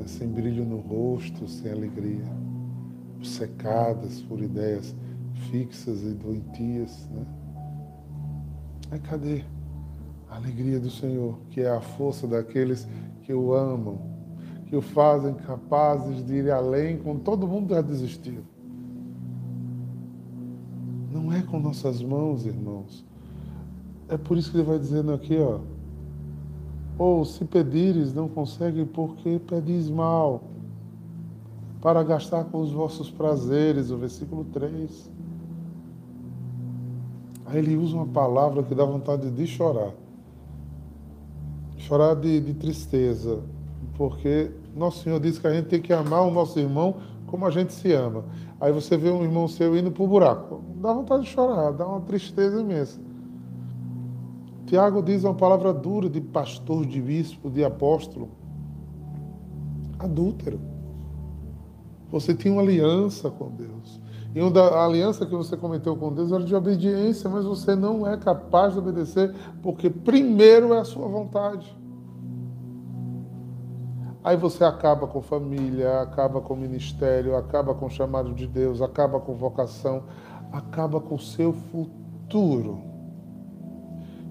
né, 0.00 0.06
sem 0.06 0.28
brilho 0.28 0.64
no 0.64 0.78
rosto, 0.78 1.46
sem 1.48 1.70
alegria, 1.70 2.24
secadas 3.22 4.20
por 4.22 4.40
ideias 4.40 4.94
fixas 5.50 6.02
e 6.02 6.14
doentias. 6.14 7.08
Né? 7.10 7.26
Mas 8.90 9.00
cadê 9.02 9.44
a 10.28 10.36
alegria 10.36 10.80
do 10.80 10.90
Senhor, 10.90 11.38
que 11.50 11.60
é 11.60 11.70
a 11.70 11.80
força 11.80 12.26
daqueles 12.26 12.88
que 13.22 13.32
o 13.32 13.54
amam, 13.54 13.98
que 14.66 14.76
o 14.76 14.82
fazem 14.82 15.34
capazes 15.34 16.24
de 16.24 16.34
ir 16.34 16.50
além 16.50 16.98
quando 16.98 17.20
todo 17.20 17.46
mundo 17.46 17.74
já 17.74 17.80
desistiu? 17.80 18.42
Não 21.12 21.32
é 21.32 21.42
com 21.42 21.58
nossas 21.58 22.02
mãos, 22.02 22.46
irmãos 22.46 23.04
é 24.10 24.16
por 24.18 24.36
isso 24.36 24.50
que 24.50 24.56
ele 24.56 24.64
vai 24.64 24.78
dizendo 24.78 25.12
aqui, 25.12 25.38
ó. 25.38 25.60
Ou 27.00 27.24
se 27.24 27.46
pedires, 27.46 28.12
não 28.12 28.28
consegue, 28.28 28.84
porque 28.84 29.40
pedis 29.46 29.88
mal, 29.88 30.42
para 31.80 32.02
gastar 32.02 32.44
com 32.44 32.60
os 32.60 32.72
vossos 32.72 33.10
prazeres, 33.10 33.90
o 33.90 33.96
versículo 33.96 34.44
3. 34.44 35.10
Aí 37.46 37.56
ele 37.56 37.74
usa 37.74 37.96
uma 37.96 38.06
palavra 38.06 38.62
que 38.62 38.74
dá 38.74 38.84
vontade 38.84 39.30
de 39.30 39.46
chorar. 39.46 39.94
Chorar 41.78 42.16
de, 42.16 42.38
de 42.38 42.52
tristeza, 42.52 43.40
porque 43.96 44.50
nosso 44.76 45.02
Senhor 45.02 45.18
diz 45.20 45.38
que 45.38 45.46
a 45.46 45.54
gente 45.54 45.68
tem 45.68 45.80
que 45.80 45.94
amar 45.94 46.20
o 46.28 46.30
nosso 46.30 46.58
irmão 46.60 46.96
como 47.26 47.46
a 47.46 47.50
gente 47.50 47.72
se 47.72 47.90
ama. 47.94 48.26
Aí 48.60 48.72
você 48.72 48.98
vê 48.98 49.10
um 49.10 49.22
irmão 49.22 49.48
seu 49.48 49.74
indo 49.74 49.90
para 49.90 50.02
o 50.02 50.06
buraco, 50.06 50.62
dá 50.76 50.92
vontade 50.92 51.22
de 51.22 51.30
chorar, 51.30 51.72
dá 51.72 51.86
uma 51.86 52.02
tristeza 52.02 52.60
imensa. 52.60 53.00
Tiago 54.70 55.02
diz 55.02 55.24
uma 55.24 55.34
palavra 55.34 55.72
dura 55.72 56.08
de 56.08 56.20
pastor, 56.20 56.86
de 56.86 57.02
bispo, 57.02 57.50
de 57.50 57.64
apóstolo. 57.64 58.28
Adúltero. 59.98 60.60
Você 62.08 62.32
tinha 62.36 62.54
uma 62.54 62.62
aliança 62.62 63.28
com 63.32 63.50
Deus. 63.50 64.00
E 64.32 64.40
uma 64.40 64.48
da 64.48 64.84
aliança 64.84 65.26
que 65.26 65.34
você 65.34 65.56
cometeu 65.56 65.96
com 65.96 66.12
Deus 66.12 66.30
era 66.30 66.44
de 66.44 66.54
obediência, 66.54 67.28
mas 67.28 67.44
você 67.44 67.74
não 67.74 68.06
é 68.06 68.16
capaz 68.16 68.74
de 68.74 68.78
obedecer 68.78 69.34
porque 69.60 69.90
primeiro 69.90 70.72
é 70.72 70.78
a 70.78 70.84
sua 70.84 71.08
vontade. 71.08 71.76
Aí 74.22 74.36
você 74.36 74.62
acaba 74.62 75.08
com 75.08 75.20
família, 75.20 76.00
acaba 76.00 76.40
com 76.40 76.54
ministério, 76.54 77.34
acaba 77.34 77.74
com 77.74 77.86
o 77.86 77.90
chamado 77.90 78.32
de 78.34 78.46
Deus, 78.46 78.80
acaba 78.80 79.18
com 79.18 79.34
vocação, 79.34 80.04
acaba 80.52 81.00
com 81.00 81.16
o 81.16 81.20
seu 81.20 81.52
futuro. 81.52 82.89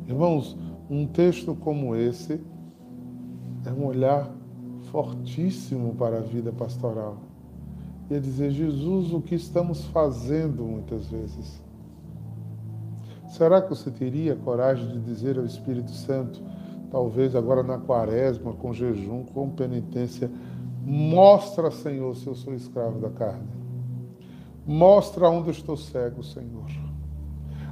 Irmãos, 0.10 0.58
um 0.90 1.06
texto 1.06 1.54
como 1.54 1.96
esse 1.96 2.42
é 3.64 3.72
um 3.72 3.86
olhar 3.86 4.28
fortíssimo 4.92 5.94
para 5.94 6.18
a 6.18 6.22
vida 6.22 6.52
pastoral. 6.52 7.18
E 8.10 8.16
é 8.16 8.20
dizer, 8.20 8.50
Jesus, 8.50 9.14
o 9.14 9.22
que 9.22 9.36
estamos 9.36 9.86
fazendo 9.86 10.64
muitas 10.64 11.06
vezes? 11.12 11.62
Será 13.28 13.62
que 13.62 13.70
você 13.70 13.92
teria 13.92 14.36
coragem 14.36 14.88
de 14.88 15.00
dizer 15.00 15.38
ao 15.38 15.46
Espírito 15.46 15.92
Santo, 15.92 16.42
talvez 16.90 17.36
agora 17.36 17.62
na 17.62 17.78
quaresma, 17.78 18.54
com 18.54 18.74
jejum, 18.74 19.24
com 19.26 19.48
penitência, 19.52 20.32
mostra, 20.84 21.70
Senhor, 21.70 22.16
se 22.16 22.26
eu 22.26 22.34
sou 22.34 22.56
escravo 22.56 23.00
da 23.00 23.12
carne. 23.12 23.48
Mostra 24.66 25.30
onde 25.30 25.52
estou 25.52 25.78
cego, 25.78 26.24
Senhor. 26.24 26.89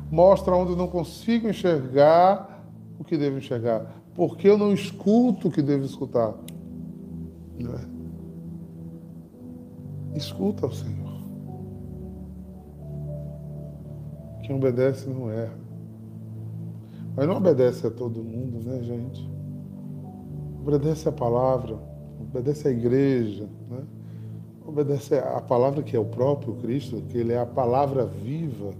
Mostra 0.09 0.55
onde 0.55 0.71
eu 0.71 0.77
não 0.77 0.87
consigo 0.87 1.49
enxergar 1.49 2.65
o 2.99 3.03
que 3.03 3.17
devo 3.17 3.37
enxergar. 3.37 3.85
Porque 4.15 4.47
eu 4.47 4.57
não 4.57 4.73
escuto 4.73 5.47
o 5.47 5.51
que 5.51 5.61
devo 5.61 5.85
escutar. 5.85 6.33
É? 7.59 7.97
Escuta 10.17 10.65
ao 10.65 10.71
Senhor. 10.71 11.07
Quem 14.43 14.55
obedece 14.55 15.09
não 15.09 15.29
erra. 15.29 15.57
Mas 17.15 17.27
não 17.27 17.37
obedece 17.37 17.85
a 17.85 17.91
todo 17.91 18.23
mundo, 18.23 18.63
né, 18.63 18.81
gente? 18.81 19.29
Obedece 20.61 21.09
a 21.09 21.11
palavra, 21.11 21.77
obedece 22.19 22.67
a 22.67 22.71
igreja, 22.71 23.47
né? 23.69 23.83
Obedece 24.65 25.15
a 25.15 25.41
palavra 25.41 25.81
que 25.81 25.95
é 25.95 25.99
o 25.99 26.05
próprio 26.05 26.55
Cristo, 26.55 27.01
que 27.09 27.17
ele 27.17 27.33
é 27.33 27.39
a 27.39 27.45
palavra 27.45 28.05
viva 28.05 28.71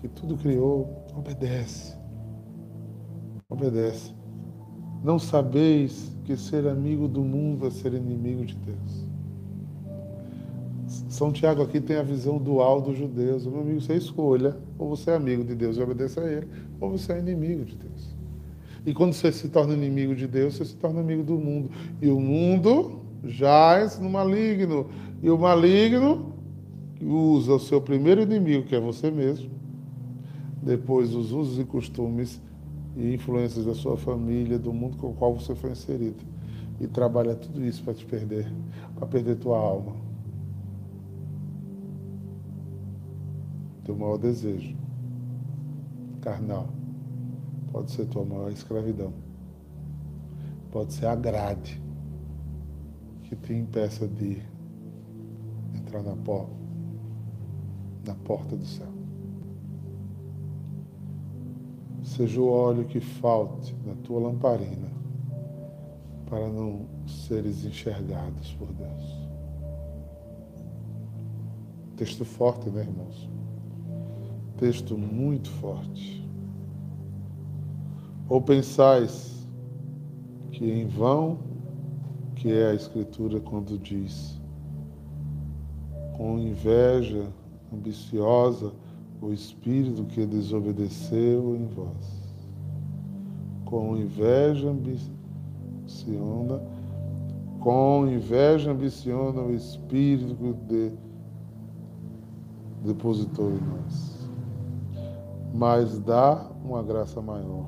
que 0.00 0.08
tudo 0.08 0.36
criou. 0.36 1.06
Obedece. 1.14 1.96
Obedece. 3.48 4.14
Não 5.02 5.18
sabeis 5.18 6.16
que 6.24 6.36
ser 6.36 6.66
amigo 6.66 7.08
do 7.08 7.22
mundo 7.22 7.66
é 7.66 7.70
ser 7.70 7.94
inimigo 7.94 8.44
de 8.44 8.54
Deus. 8.56 9.08
São 11.08 11.32
Tiago 11.32 11.62
aqui 11.62 11.80
tem 11.80 11.96
a 11.96 12.02
visão 12.02 12.38
dual 12.38 12.80
dos 12.80 12.96
judeus. 12.96 13.46
Meu 13.46 13.60
amigo, 13.60 13.80
você 13.80 13.94
escolha, 13.94 14.56
ou 14.78 14.88
você 14.88 15.10
é 15.10 15.14
amigo 15.14 15.44
de 15.44 15.54
Deus 15.54 15.76
e 15.76 15.82
obedece 15.82 16.18
a 16.18 16.24
Ele, 16.24 16.48
ou 16.80 16.90
você 16.90 17.12
é 17.12 17.18
inimigo 17.18 17.64
de 17.64 17.76
Deus. 17.76 18.16
E 18.86 18.94
quando 18.94 19.12
você 19.12 19.30
se 19.30 19.48
torna 19.48 19.74
inimigo 19.74 20.14
de 20.14 20.26
Deus, 20.26 20.54
você 20.54 20.64
se 20.64 20.76
torna 20.76 21.00
amigo 21.00 21.22
do 21.22 21.34
mundo. 21.34 21.70
E 22.00 22.08
o 22.08 22.18
mundo 22.18 23.00
jaz 23.24 23.98
no 23.98 24.08
maligno. 24.08 24.88
E 25.22 25.28
o 25.28 25.36
maligno 25.36 26.34
usa 27.02 27.54
o 27.54 27.60
seu 27.60 27.80
primeiro 27.80 28.22
inimigo, 28.22 28.64
que 28.64 28.74
é 28.74 28.80
você 28.80 29.10
mesmo, 29.10 29.50
depois 30.62 31.14
os 31.14 31.32
usos 31.32 31.58
e 31.58 31.64
costumes 31.64 32.40
e 32.96 33.14
influências 33.14 33.64
da 33.64 33.74
sua 33.74 33.96
família, 33.96 34.58
do 34.58 34.72
mundo 34.72 34.96
com 34.96 35.10
o 35.10 35.14
qual 35.14 35.34
você 35.34 35.54
foi 35.54 35.70
inserido. 35.70 36.24
E 36.80 36.86
trabalha 36.86 37.34
tudo 37.34 37.64
isso 37.64 37.82
para 37.82 37.94
te 37.94 38.04
perder, 38.04 38.52
para 38.94 39.06
perder 39.06 39.36
tua 39.36 39.58
alma. 39.58 39.96
Teu 43.84 43.96
maior 43.96 44.18
desejo 44.18 44.76
carnal 46.20 46.68
pode 47.72 47.90
ser 47.90 48.06
tua 48.06 48.24
maior 48.24 48.50
escravidão. 48.50 49.12
Pode 50.70 50.92
ser 50.92 51.06
a 51.06 51.16
grade 51.16 51.82
que 53.22 53.36
te 53.36 53.54
impeça 53.54 54.06
de 54.06 54.42
entrar 55.74 56.02
na 56.02 56.16
porta, 56.16 56.52
na 58.06 58.14
porta 58.14 58.56
do 58.56 58.66
céu. 58.66 58.97
Seja 62.18 62.40
o 62.40 62.50
óleo 62.50 62.84
que 62.84 62.98
falte 62.98 63.76
na 63.86 63.94
tua 64.02 64.18
lamparina 64.18 64.90
para 66.28 66.48
não 66.48 66.84
seres 67.06 67.64
enxergados 67.64 68.52
por 68.54 68.66
Deus. 68.72 69.28
Texto 71.96 72.24
forte, 72.24 72.70
né, 72.70 72.80
irmãos? 72.80 73.30
Texto 74.56 74.98
muito 74.98 75.48
forte. 75.48 76.28
Ou 78.28 78.42
pensais 78.42 79.46
que 80.50 80.68
em 80.68 80.88
vão 80.88 81.38
que 82.34 82.52
é 82.52 82.70
a 82.70 82.74
Escritura 82.74 83.38
quando 83.38 83.78
diz 83.78 84.40
com 86.16 86.36
inveja 86.36 87.28
ambiciosa 87.72 88.72
o 89.20 89.32
espírito 89.32 90.04
que 90.04 90.24
desobedeceu 90.26 91.56
em 91.56 91.66
vós. 91.66 92.18
Com 93.64 93.96
inveja 93.96 94.68
ambiciona, 94.70 96.60
com 97.60 98.06
inveja 98.08 98.70
ambiciona 98.70 99.42
o 99.42 99.54
espírito 99.54 100.34
que 100.36 100.52
de, 100.52 100.92
depositou 102.84 103.50
em 103.50 103.60
nós. 103.60 104.28
Mas 105.52 105.98
dá 105.98 106.50
uma 106.64 106.82
graça 106.82 107.20
maior, 107.20 107.66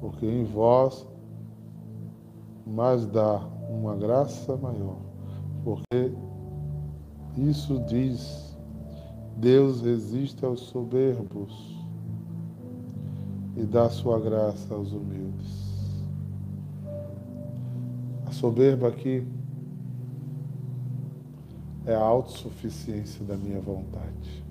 porque 0.00 0.26
em 0.26 0.44
vós 0.44 1.06
mais 2.66 3.06
dá 3.06 3.40
uma 3.68 3.96
graça 3.96 4.56
maior, 4.56 4.98
porque 5.64 6.12
isso 7.36 7.80
diz 7.88 8.49
Deus 9.40 9.80
resiste 9.80 10.44
aos 10.44 10.60
soberbos 10.60 11.74
e 13.56 13.62
dá 13.62 13.88
sua 13.88 14.20
graça 14.20 14.74
aos 14.74 14.92
humildes. 14.92 16.04
A 18.26 18.32
soberba 18.32 18.88
aqui 18.88 19.26
é 21.86 21.94
a 21.94 22.02
autossuficiência 22.02 23.24
da 23.24 23.34
minha 23.34 23.62
vontade. 23.62 24.44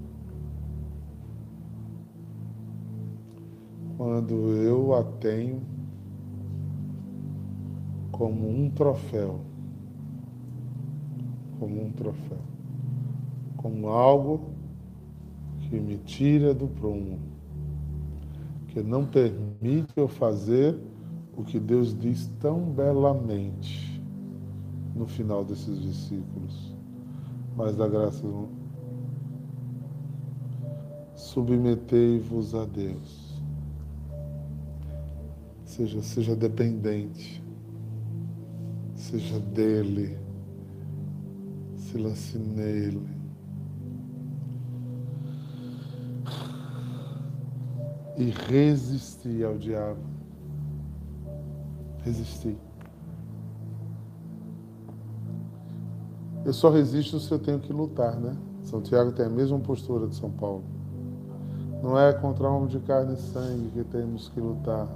Quando 3.95 4.33
eu 4.55 4.95
a 4.95 5.03
tenho 5.03 5.61
como 8.11 8.49
um 8.49 8.71
troféu, 8.71 9.39
como 11.59 11.79
um 11.79 11.91
troféu, 11.91 12.41
como 13.55 13.89
algo 13.89 14.57
que 15.69 15.79
me 15.79 15.97
tira 15.99 16.53
do 16.53 16.67
prumo, 16.67 17.19
que 18.69 18.81
não 18.81 19.05
permite 19.05 19.93
eu 19.95 20.07
fazer 20.07 20.75
o 21.37 21.43
que 21.43 21.59
Deus 21.59 21.97
diz 21.97 22.27
tão 22.39 22.59
belamente 22.71 24.01
no 24.95 25.05
final 25.05 25.45
desses 25.45 25.79
versículos. 25.79 26.75
Mas 27.55 27.75
da 27.75 27.87
graça, 27.87 28.25
submetei-vos 31.15 32.55
a 32.55 32.65
Deus. 32.65 33.39
Seja, 35.65 36.01
seja 36.01 36.35
dependente, 36.35 37.43
seja 38.95 39.39
dele, 39.39 40.17
se 41.75 41.97
lance 41.97 42.39
nele 42.39 43.18
e 48.19 48.31
resistir 48.51 49.45
ao 49.45 49.57
diabo. 49.57 50.01
Resistir. 52.03 52.57
Eu 56.45 56.51
só 56.51 56.69
resisto 56.69 57.17
se 57.19 57.31
eu 57.31 57.39
tenho 57.39 57.59
que 57.59 57.71
lutar, 57.71 58.19
né? 58.19 58.35
São 58.63 58.81
Tiago 58.81 59.13
tem 59.13 59.25
a 59.25 59.29
mesma 59.29 59.57
postura 59.59 60.05
de 60.05 60.15
São 60.15 60.29
Paulo. 60.29 60.63
Não 61.81 61.97
é 61.97 62.11
contra 62.11 62.49
homem 62.49 62.67
de 62.67 62.79
carne 62.79 63.13
e 63.13 63.17
sangue 63.17 63.69
que 63.69 63.83
temos 63.85 64.27
que 64.29 64.41
lutar, 64.41 64.87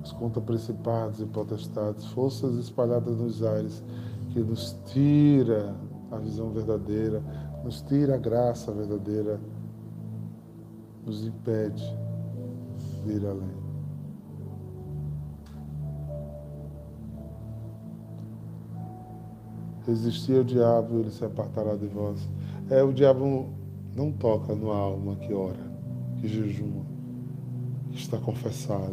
mas 0.00 0.10
contra 0.12 0.40
principados 0.40 1.20
e 1.20 1.26
potestades, 1.26 2.06
forças 2.06 2.54
espalhadas 2.56 3.18
nos 3.18 3.42
ares, 3.44 3.82
que 4.30 4.40
nos 4.40 4.74
tira 4.86 5.74
a 6.10 6.16
visão 6.16 6.50
verdadeira, 6.50 7.22
nos 7.62 7.82
tira 7.82 8.14
a 8.14 8.18
graça 8.18 8.72
verdadeira, 8.72 9.38
nos 11.04 11.26
impede 11.26 12.07
ir 13.12 13.26
além. 13.26 13.68
Resistir 19.86 20.36
ao 20.36 20.44
diabo, 20.44 21.00
ele 21.00 21.10
se 21.10 21.24
apartará 21.24 21.74
de 21.74 21.86
vós. 21.86 22.28
É, 22.70 22.82
o 22.82 22.92
diabo 22.92 23.48
não 23.96 24.12
toca 24.12 24.54
numa 24.54 24.76
alma 24.76 25.16
que 25.16 25.32
ora, 25.32 25.58
que 26.20 26.28
jejuma, 26.28 26.84
que 27.90 27.98
está 27.98 28.18
confessada, 28.18 28.92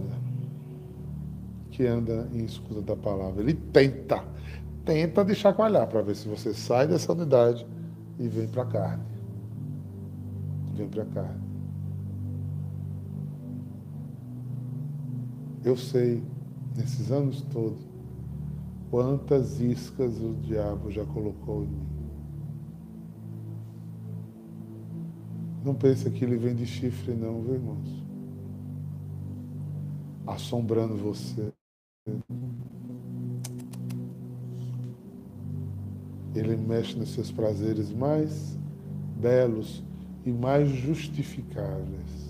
que 1.69 1.86
anda 1.86 2.30
em 2.34 2.45
escuta 2.45 2.82
da 2.82 2.95
palavra. 2.95 3.41
Ele 3.41 3.54
tenta, 3.54 4.23
tenta 4.86 5.25
de 5.25 5.36
chacoalhar 5.36 5.88
para 5.88 6.01
ver 6.01 6.15
se 6.15 6.28
você 6.28 6.54
sai 6.54 6.88
dessa 6.88 7.12
unidade 7.12 7.67
e 8.17 8.28
vem 8.28 8.47
para 8.47 8.63
a 8.63 8.65
carne. 8.65 9.04
Vem 10.73 10.88
para 10.88 11.04
a 11.04 11.06
carne. 11.08 11.55
Eu 15.65 15.75
sei, 15.75 16.21
nesses 16.78 17.12
anos 17.12 17.41
todos, 17.41 17.80
quantas 18.91 19.60
iscas 19.60 20.21
o 20.21 20.36
diabo 20.36 20.91
já 20.91 21.04
colocou 21.06 21.63
em 21.63 21.67
mim. 21.67 21.88
Não 25.63 25.73
pense 25.73 26.08
que 26.12 26.23
ele 26.23 26.38
vem 26.38 26.54
de 26.54 26.67
chifre, 26.67 27.15
não, 27.15 27.41
viu, 27.41 27.56
irmãos? 27.56 28.06
Assombrando 30.28 30.95
você. 30.97 31.51
Ele 36.36 36.56
mexe 36.56 36.95
nos 36.95 37.12
seus 37.12 37.32
prazeres 37.32 37.91
mais 37.91 38.56
belos 39.19 39.84
e 40.23 40.32
mais 40.32 40.69
justificáveis. 40.69 42.25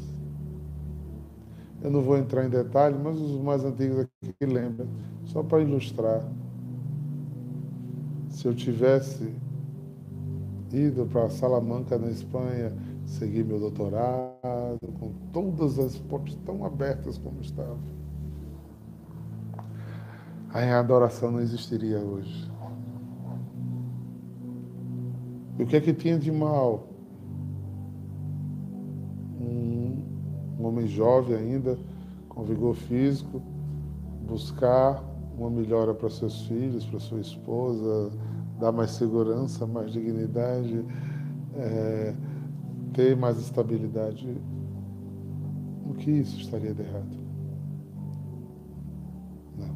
Eu 1.85 1.91
não 1.91 2.01
vou 2.01 2.17
entrar 2.17 2.43
em 2.43 2.49
detalhe, 2.49 2.97
mas 2.97 3.15
os 3.21 3.39
mais 3.39 3.63
antigos 3.63 4.07
aqui 4.27 4.43
lembram, 4.43 4.87
só 5.23 5.43
para 5.43 5.61
ilustrar. 5.61 6.27
Se 8.27 8.47
eu 8.47 8.55
tivesse 8.55 9.31
ido 10.73 11.05
para 11.05 11.29
Salamanca, 11.29 11.95
na 11.99 12.07
Espanha, 12.07 12.73
seguir 13.05 13.45
meu 13.45 13.59
doutorado, 13.59 14.79
com 14.99 15.11
todas 15.31 15.77
as 15.77 15.95
portas 15.95 16.35
tão 16.43 16.65
abertas 16.65 17.19
como 17.19 17.39
estavam, 17.39 17.77
a 20.49 20.79
adoração 20.79 21.29
não 21.29 21.39
existiria 21.39 21.99
hoje. 21.99 22.51
E 25.59 25.63
o 25.63 25.67
que 25.67 25.75
é 25.75 25.81
que 25.81 25.93
tinha 25.93 26.17
de 26.17 26.31
mal? 26.31 26.94
Um 30.59 30.67
homem 30.67 30.87
jovem 30.87 31.35
ainda, 31.35 31.77
com 32.29 32.43
vigor 32.43 32.75
físico, 32.75 33.41
buscar 34.27 35.03
uma 35.37 35.49
melhora 35.49 35.93
para 35.93 36.09
seus 36.09 36.45
filhos, 36.47 36.85
para 36.85 36.99
sua 36.99 37.19
esposa, 37.19 38.11
dar 38.59 38.71
mais 38.71 38.91
segurança, 38.91 39.65
mais 39.65 39.91
dignidade, 39.91 40.85
é, 41.55 42.13
ter 42.93 43.15
mais 43.15 43.37
estabilidade. 43.37 44.41
O 45.89 45.93
que 45.93 46.11
isso 46.11 46.39
estaria 46.39 46.73
de 46.73 46.81
errado? 46.81 47.17
Não. 49.57 49.75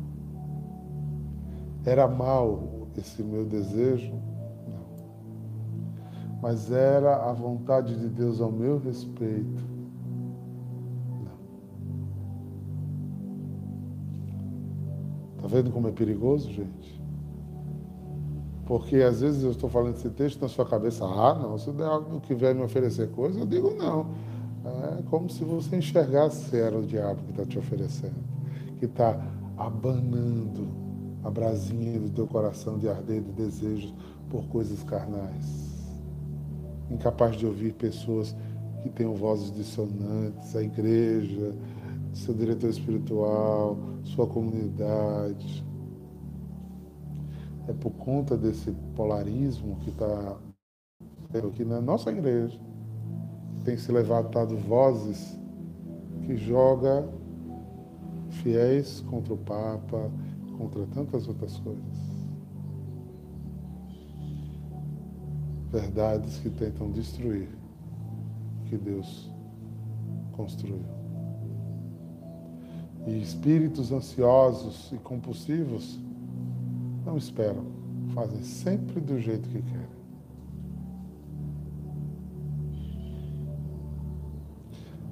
Era 1.86 2.08
mal 2.08 2.88
esse 2.98 3.22
meu 3.22 3.46
desejo? 3.46 4.14
mas 6.42 6.72
era 6.72 7.30
a 7.30 7.34
vontade 7.34 7.98
de 7.98 8.08
Deus 8.08 8.40
ao 8.40 8.52
meu 8.52 8.80
respeito. 8.80 9.69
Vendo 15.50 15.72
como 15.72 15.88
é 15.88 15.92
perigoso, 15.92 16.52
gente? 16.52 17.00
Porque 18.66 18.98
às 18.98 19.22
vezes 19.22 19.44
eu 19.44 19.52
estou 19.52 19.70
falando 19.70 19.96
esse 19.96 20.10
texto 20.10 20.42
na 20.42 20.48
sua 20.48 20.66
cabeça, 20.66 21.04
ah, 21.04 21.34
não, 21.34 21.58
se 21.58 21.72
der 21.72 21.86
algo 21.86 22.20
que 22.22 22.36
vier 22.36 22.54
me 22.54 22.62
oferecer 22.62 23.10
coisa, 23.10 23.40
eu 23.40 23.46
digo 23.46 23.74
não. 23.76 24.08
É 24.66 25.02
como 25.10 25.30
se 25.30 25.44
você 25.44 25.78
enxergasse 25.78 26.50
se 26.50 26.58
era 26.58 26.78
o 26.78 26.84
diabo 26.84 27.22
que 27.24 27.32
está 27.32 27.46
te 27.46 27.58
oferecendo, 27.58 28.14
que 28.78 28.86
está 28.86 29.20
abanando 29.58 30.68
a 31.24 31.30
brasinha 31.30 32.00
do 32.00 32.10
teu 32.10 32.28
coração 32.28 32.78
de 32.78 32.88
arder 32.88 33.22
de 33.22 33.32
desejos 33.32 33.94
por 34.30 34.44
coisas 34.46 34.84
carnais 34.84 35.70
incapaz 36.90 37.36
de 37.36 37.46
ouvir 37.46 37.74
pessoas 37.74 38.36
que 38.82 38.90
tenham 38.90 39.14
vozes 39.14 39.52
dissonantes, 39.52 40.56
a 40.56 40.64
igreja, 40.64 41.54
seu 42.14 42.34
diretor 42.34 42.70
espiritual, 42.70 43.78
sua 44.04 44.28
comunidade. 44.28 45.66
É 47.68 47.74
por 47.74 47.92
conta 47.92 48.36
desse 48.36 48.72
polarismo 48.96 49.78
que 49.78 49.90
está 49.90 50.38
aqui 51.48 51.64
na 51.64 51.80
nossa 51.80 52.10
igreja, 52.10 52.60
tem 53.64 53.78
se 53.78 53.92
levantado 53.92 54.58
vozes 54.58 55.38
que 56.26 56.36
joga 56.36 57.08
fiéis 58.30 59.02
contra 59.02 59.34
o 59.34 59.38
Papa, 59.38 60.12
contra 60.58 60.86
tantas 60.88 61.28
outras 61.28 61.58
coisas. 61.60 62.10
verdades 65.72 66.40
que 66.40 66.50
tentam 66.50 66.92
destruir 66.92 67.48
o 68.62 68.70
que 68.70 68.78
Deus 68.78 69.30
construiu. 70.32 70.99
E 73.10 73.24
espíritos 73.24 73.92
ansiosos 73.92 74.92
e 74.92 74.98
compulsivos 74.98 76.00
não 77.04 77.18
esperam, 77.18 77.66
fazem 78.14 78.44
sempre 78.44 79.02
do 79.02 79.20
jeito 79.20 79.50
que 79.50 79.64
querem. 79.64 80.00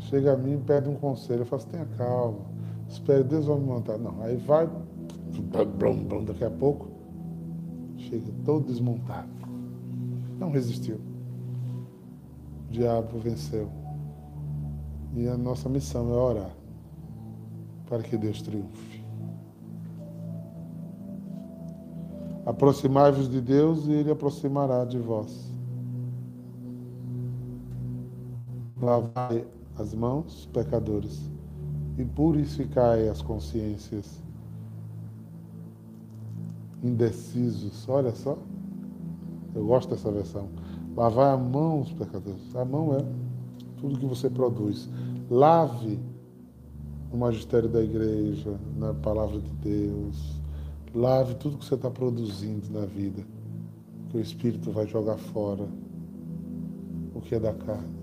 Chega 0.02 0.34
a 0.34 0.38
mim 0.38 0.54
e 0.54 0.58
pede 0.60 0.88
um 0.88 0.94
conselho, 0.94 1.42
eu 1.42 1.46
faço, 1.48 1.66
tenha 1.68 1.88
calma, 1.98 2.42
espere, 2.88 3.24
Deus 3.24 3.48
vai 3.48 3.58
me 3.58 3.66
montar. 3.66 3.98
Não, 3.98 4.22
aí 4.22 4.38
vai, 4.38 4.70
daqui 6.24 6.44
a 6.44 6.52
pouco, 6.52 6.88
chega 7.98 8.32
todo 8.46 8.68
desmontado. 8.68 9.28
Não 10.40 10.52
resistiu. 10.52 11.00
O 12.68 12.72
diabo 12.72 13.18
venceu. 13.18 13.68
E 15.16 15.28
a 15.28 15.36
nossa 15.36 15.68
missão 15.68 16.14
é 16.14 16.16
orar 16.16 16.67
para 17.90 18.04
que 18.04 18.18
Deus 18.18 18.42
triunfe. 18.42 19.04
Aproximai-vos 22.46 23.30
de 23.30 23.42
Deus 23.42 23.88
e 23.88 23.92
Ele 23.92 24.12
aproximará 24.12 24.86
de 24.86 24.98
vós. 24.98 25.54
Lavai 28.82 29.46
as 29.78 29.94
mãos, 29.94 30.48
pecadores, 30.54 31.30
e 31.98 32.06
purificai 32.06 33.10
as 33.10 33.22
consciências 33.22 34.22
indecisos. 36.84 37.88
Olha 37.90 38.14
só. 38.14 38.38
Eu 39.56 39.66
gosto 39.66 39.90
dessa 39.90 40.12
versão. 40.12 40.50
Lavar 40.96 41.34
a 41.34 41.38
mão, 41.38 41.82
os 41.82 41.92
pecadores. 41.92 42.56
A 42.56 42.64
mão 42.64 42.96
é 42.96 43.04
tudo 43.78 44.00
que 44.00 44.06
você 44.06 44.30
produz. 44.30 44.90
Lave 45.30 46.00
o 47.12 47.18
magistério 47.18 47.70
da 47.70 47.82
igreja, 47.82 48.60
na 48.76 48.94
palavra 48.94 49.40
de 49.40 49.52
Deus. 49.54 50.42
Lave 50.94 51.36
tudo 51.36 51.58
que 51.58 51.66
você 51.66 51.76
está 51.76 51.90
produzindo 51.90 52.70
na 52.72 52.86
vida. 52.86 53.24
Que 54.10 54.18
o 54.18 54.22
Espírito 54.22 54.72
vai 54.72 54.88
jogar 54.88 55.18
fora 55.18 55.68
o 57.14 57.22
que 57.22 57.36
é 57.36 57.40
da 57.40 57.54
carne. 57.54 57.98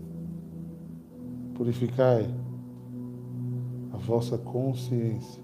Purificai 1.55 2.29
a 3.93 3.97
vossa 3.97 4.37
consciência 4.37 5.43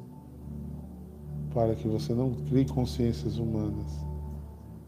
para 1.54 1.74
que 1.74 1.86
você 1.88 2.14
não 2.14 2.32
crie 2.48 2.64
consciências 2.64 3.38
humanas 3.38 4.10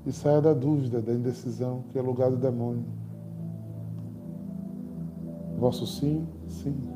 e 0.04 0.12
saia 0.12 0.40
da 0.40 0.52
dúvida, 0.52 1.00
da 1.00 1.12
indecisão, 1.12 1.84
que 1.90 1.98
é 1.98 2.02
lugar 2.02 2.30
do 2.30 2.36
demônio. 2.36 2.84
Vosso 5.58 5.86
sim, 5.86 6.26
sim. 6.48 6.91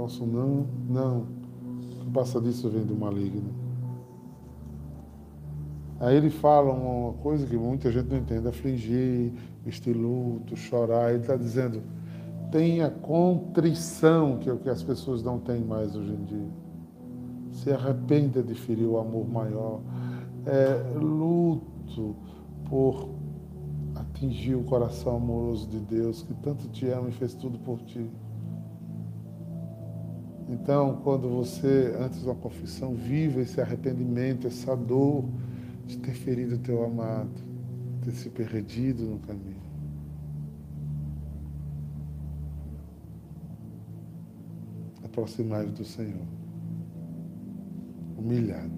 Vosso 0.00 0.24
não, 0.24 0.66
não. 0.88 1.18
O 1.18 2.04
que 2.04 2.10
passa 2.10 2.40
disso 2.40 2.70
vem 2.70 2.86
do 2.86 2.96
maligno. 2.96 3.50
Aí 6.00 6.16
ele 6.16 6.30
fala 6.30 6.72
uma 6.72 7.12
coisa 7.18 7.46
que 7.46 7.54
muita 7.54 7.92
gente 7.92 8.08
não 8.08 8.16
entende: 8.16 8.48
afligir, 8.48 9.30
vestir 9.62 9.94
luto, 9.94 10.56
chorar. 10.56 11.10
Ele 11.10 11.20
está 11.20 11.36
dizendo: 11.36 11.82
tenha 12.50 12.88
contrição, 12.88 14.38
que 14.38 14.48
é 14.48 14.52
o 14.54 14.56
que 14.56 14.70
as 14.70 14.82
pessoas 14.82 15.22
não 15.22 15.38
têm 15.38 15.60
mais 15.62 15.94
hoje 15.94 16.14
em 16.14 16.24
dia. 16.24 16.48
Se 17.52 17.70
arrependa 17.70 18.42
de 18.42 18.54
ferir 18.54 18.86
o 18.86 18.98
amor 18.98 19.28
maior. 19.28 19.82
É, 20.46 20.98
luto 20.98 22.16
por 22.70 23.10
atingir 23.96 24.54
o 24.54 24.64
coração 24.64 25.16
amoroso 25.16 25.68
de 25.68 25.78
Deus, 25.78 26.22
que 26.22 26.32
tanto 26.32 26.66
te 26.68 26.88
ama 26.88 27.10
e 27.10 27.12
fez 27.12 27.34
tudo 27.34 27.58
por 27.58 27.82
ti. 27.82 28.08
Então, 30.50 31.00
quando 31.04 31.28
você, 31.28 31.94
antes 31.96 32.24
da 32.24 32.34
confissão, 32.34 32.92
vive 32.92 33.42
esse 33.42 33.60
arrependimento, 33.60 34.48
essa 34.48 34.76
dor 34.76 35.24
de 35.86 35.96
ter 35.98 36.12
ferido 36.12 36.56
o 36.56 36.58
teu 36.58 36.84
amado, 36.84 37.30
ter 38.02 38.10
se 38.10 38.28
perdido 38.28 39.04
no 39.04 39.20
caminho. 39.20 39.60
Aproximai-vos 45.04 45.72
do 45.72 45.84
Senhor, 45.84 46.26
humilhado, 48.18 48.72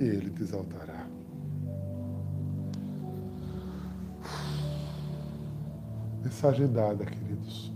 e 0.00 0.04
Ele 0.04 0.30
te 0.30 0.42
exaltará. 0.42 1.06
Mensagem 6.24 6.72
dada, 6.72 7.04
queridos. 7.04 7.75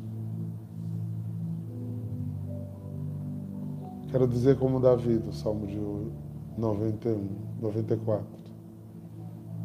Quero 4.10 4.26
dizer 4.26 4.58
como 4.58 4.80
Davi, 4.80 5.18
do 5.18 5.32
Salmo 5.32 5.68
de 5.68 5.78
91, 6.58 7.28
94. 7.62 8.26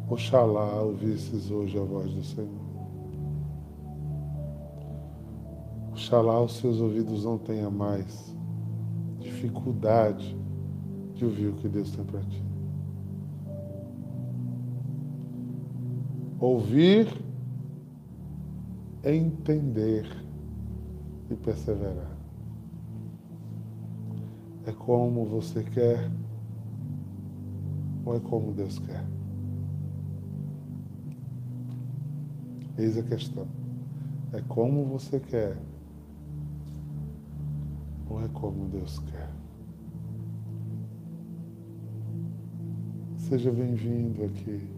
Oxalá 0.08 0.82
ouvisses 0.82 1.50
hoje 1.50 1.76
a 1.76 1.82
voz 1.82 2.08
do 2.12 2.22
Senhor. 2.22 2.66
Oxalá 5.90 6.40
os 6.40 6.58
seus 6.58 6.80
ouvidos 6.80 7.24
não 7.24 7.38
tenham 7.38 7.72
mais 7.72 8.32
dificuldade 9.18 10.38
de 11.16 11.24
ouvir 11.24 11.48
o 11.48 11.54
que 11.54 11.68
Deus 11.68 11.90
tem 11.90 12.04
para 12.04 12.20
ti. 12.20 12.44
Ouvir, 16.38 17.08
entender 19.02 20.06
e 21.28 21.34
perseverar. 21.34 22.15
É 24.66 24.72
como 24.72 25.24
você 25.24 25.62
quer 25.62 26.10
ou 28.04 28.16
é 28.16 28.18
como 28.18 28.52
Deus 28.52 28.80
quer? 28.80 29.04
Eis 32.76 32.98
a 32.98 33.02
questão. 33.04 33.46
É 34.32 34.40
como 34.48 34.84
você 34.86 35.20
quer 35.20 35.56
ou 38.10 38.20
é 38.20 38.28
como 38.28 38.68
Deus 38.68 38.98
quer? 38.98 39.30
Seja 43.16 43.52
bem-vindo 43.52 44.24
aqui, 44.24 44.68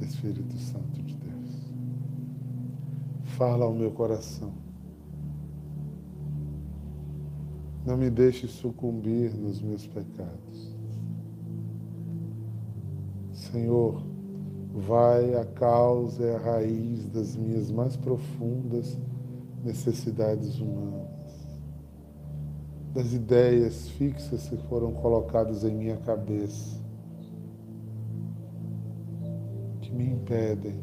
Espírito 0.00 0.56
Santo 0.56 1.02
de 1.02 1.14
Deus. 1.16 1.72
Fala 3.24 3.64
ao 3.64 3.74
meu 3.74 3.90
coração. 3.90 4.67
Não 7.88 7.96
me 7.96 8.10
deixe 8.10 8.46
sucumbir 8.46 9.32
nos 9.32 9.62
meus 9.62 9.86
pecados. 9.86 10.76
Senhor, 13.32 14.02
vai 14.74 15.34
a 15.34 15.46
causa 15.46 16.22
e 16.22 16.34
a 16.34 16.38
raiz 16.38 17.08
das 17.08 17.34
minhas 17.34 17.70
mais 17.70 17.96
profundas 17.96 18.98
necessidades 19.64 20.60
humanas, 20.60 21.58
das 22.92 23.14
ideias 23.14 23.88
fixas 23.88 24.46
que 24.46 24.58
foram 24.68 24.92
colocadas 24.92 25.64
em 25.64 25.74
minha 25.74 25.96
cabeça, 25.96 26.78
que 29.80 29.90
me 29.94 30.10
impedem 30.10 30.78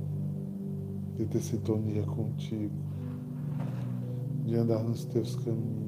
de 1.18 1.26
ter 1.28 1.40
sintonia 1.40 2.02
contigo, 2.02 2.74
de 4.44 4.56
andar 4.56 4.84
nos 4.84 5.06
teus 5.06 5.36
caminhos, 5.36 5.85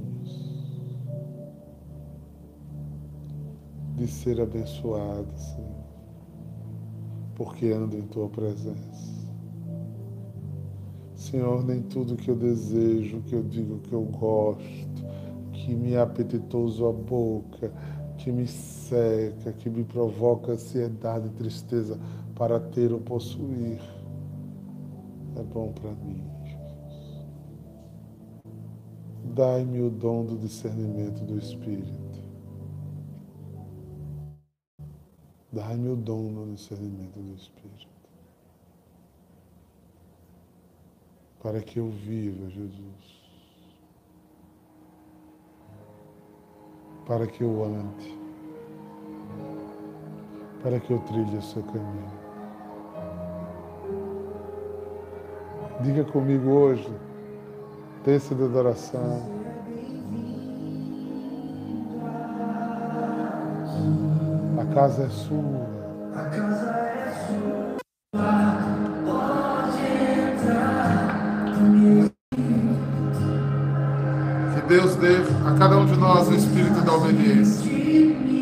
de 3.97 4.07
ser 4.07 4.39
abençoado, 4.39 5.27
Senhor, 5.35 5.83
porque 7.35 7.71
ando 7.71 7.97
em 7.97 8.03
tua 8.03 8.29
presença. 8.29 9.17
Senhor, 11.15 11.65
nem 11.65 11.81
tudo 11.81 12.15
que 12.15 12.29
eu 12.29 12.35
desejo, 12.35 13.21
que 13.21 13.33
eu 13.33 13.41
digo 13.41 13.79
que 13.79 13.93
eu 13.93 14.03
gosto, 14.03 15.03
que 15.51 15.73
me 15.73 15.93
é 15.93 15.99
apetitoso 15.99 16.85
a 16.85 16.93
boca, 16.93 17.73
que 18.19 18.31
me 18.31 18.45
seca, 18.45 19.51
que 19.51 19.67
me 19.67 19.83
provoca 19.83 20.51
ansiedade 20.51 21.27
e 21.27 21.31
tristeza 21.31 21.99
para 22.35 22.59
ter 22.59 22.93
ou 22.93 22.99
possuir, 22.99 23.81
é 25.35 25.41
bom 25.41 25.71
para 25.71 25.89
mim. 25.89 26.23
Dai-me 29.33 29.81
o 29.81 29.89
dom 29.89 30.23
do 30.23 30.37
discernimento 30.37 31.23
do 31.25 31.37
Espírito. 31.37 32.06
Dai-me 35.57 35.89
o 35.89 35.95
dom 35.95 36.33
do 36.33 36.53
discernimento 36.53 37.19
do 37.19 37.33
Espírito. 37.35 37.97
para 41.47 41.61
que 41.61 41.79
eu 41.79 41.89
viva, 41.89 42.49
Jesus. 42.49 43.21
Para 47.05 47.25
que 47.25 47.41
eu 47.41 47.63
ande. 47.63 48.19
Para 50.61 50.77
que 50.77 50.91
eu 50.91 50.99
trilhe 50.99 51.37
o 51.37 51.41
seu 51.41 51.63
caminho. 51.63 52.11
Diga 55.81 56.03
comigo 56.03 56.49
hoje, 56.49 56.91
terça 58.03 58.35
de 58.35 58.43
adoração. 58.43 59.21
Casa 64.77 65.05
é 65.05 65.09
sua. 65.09 65.67
A 66.13 66.25
casa 66.25 66.69
é 66.69 67.11
sua. 67.25 67.77
Deus 74.67 74.95
dê 74.97 75.15
a 75.45 75.57
cada 75.57 75.77
um 75.77 75.85
de 75.85 75.95
nós 75.95 76.27
o 76.27 76.35
espírito 76.35 76.81
da 76.81 76.93
obediência. 76.93 77.71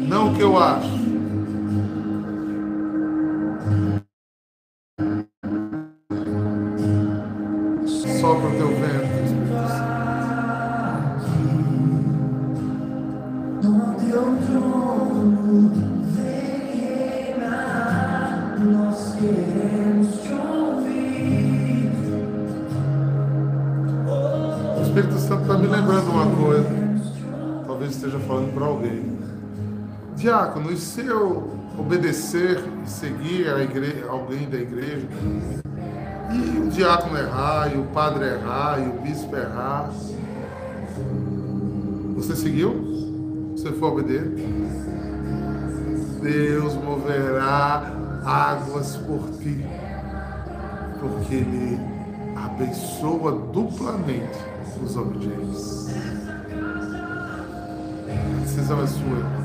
Não 0.10 0.34
o 0.34 0.36
que 0.36 0.42
eu 0.42 0.58
acho. 0.58 0.95
Diácono, 30.26 30.72
e 30.72 30.78
se 30.78 31.06
eu 31.06 31.52
obedecer 31.78 32.60
e 32.84 32.90
seguir 32.90 33.48
a 33.48 33.62
igreja, 33.62 34.08
alguém 34.10 34.50
da 34.50 34.58
igreja, 34.58 35.08
e 36.34 36.60
o 36.62 36.68
diácono 36.68 37.16
errar, 37.16 37.72
e 37.72 37.78
o 37.78 37.84
padre 37.94 38.26
errar, 38.26 38.80
e 38.80 38.88
o 38.90 39.02
bispo 39.04 39.36
errar, 39.36 39.92
você 42.16 42.36
seguiu? 42.36 43.54
Você 43.56 43.72
foi 43.74 43.88
obediente? 43.88 44.44
Deus 46.24 46.74
moverá 46.74 47.94
águas 48.26 48.98
por 48.98 49.30
ti, 49.38 49.64
porque 51.02 51.36
Ele 51.36 51.80
abençoa 52.36 53.32
duplamente 53.54 54.40
os 54.84 54.98
obedientes. 54.98 55.86
A 58.10 58.42
decisão 58.42 58.82
é 58.82 58.88
sua. 58.88 59.45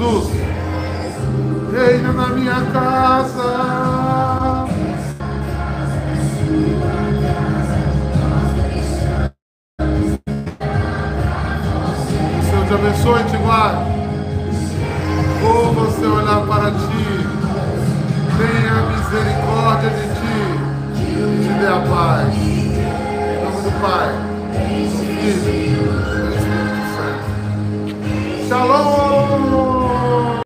Jesus, 0.00 0.30
reina 1.72 2.12
na 2.12 2.28
minha 2.28 2.54
casa. 2.72 4.66
Senhor 12.48 12.66
te 12.66 12.74
abençoe 12.74 13.20
e 13.20 13.24
te 13.24 13.36
guarde. 13.36 13.90
Ou 15.44 15.74
você 15.74 16.06
olhar 16.06 16.46
para 16.46 16.70
ti, 16.70 17.06
tenha 18.38 18.74
misericórdia 18.88 19.90
de 19.90 20.04
ti 20.14 20.30
te 21.42 21.52
dê 21.60 21.66
a 21.66 21.80
paz. 21.80 22.34
Em 22.34 23.44
nome 23.44 23.60
do 23.62 23.70
Pai, 23.82 24.12
do 24.48 25.44
Filho 25.44 25.59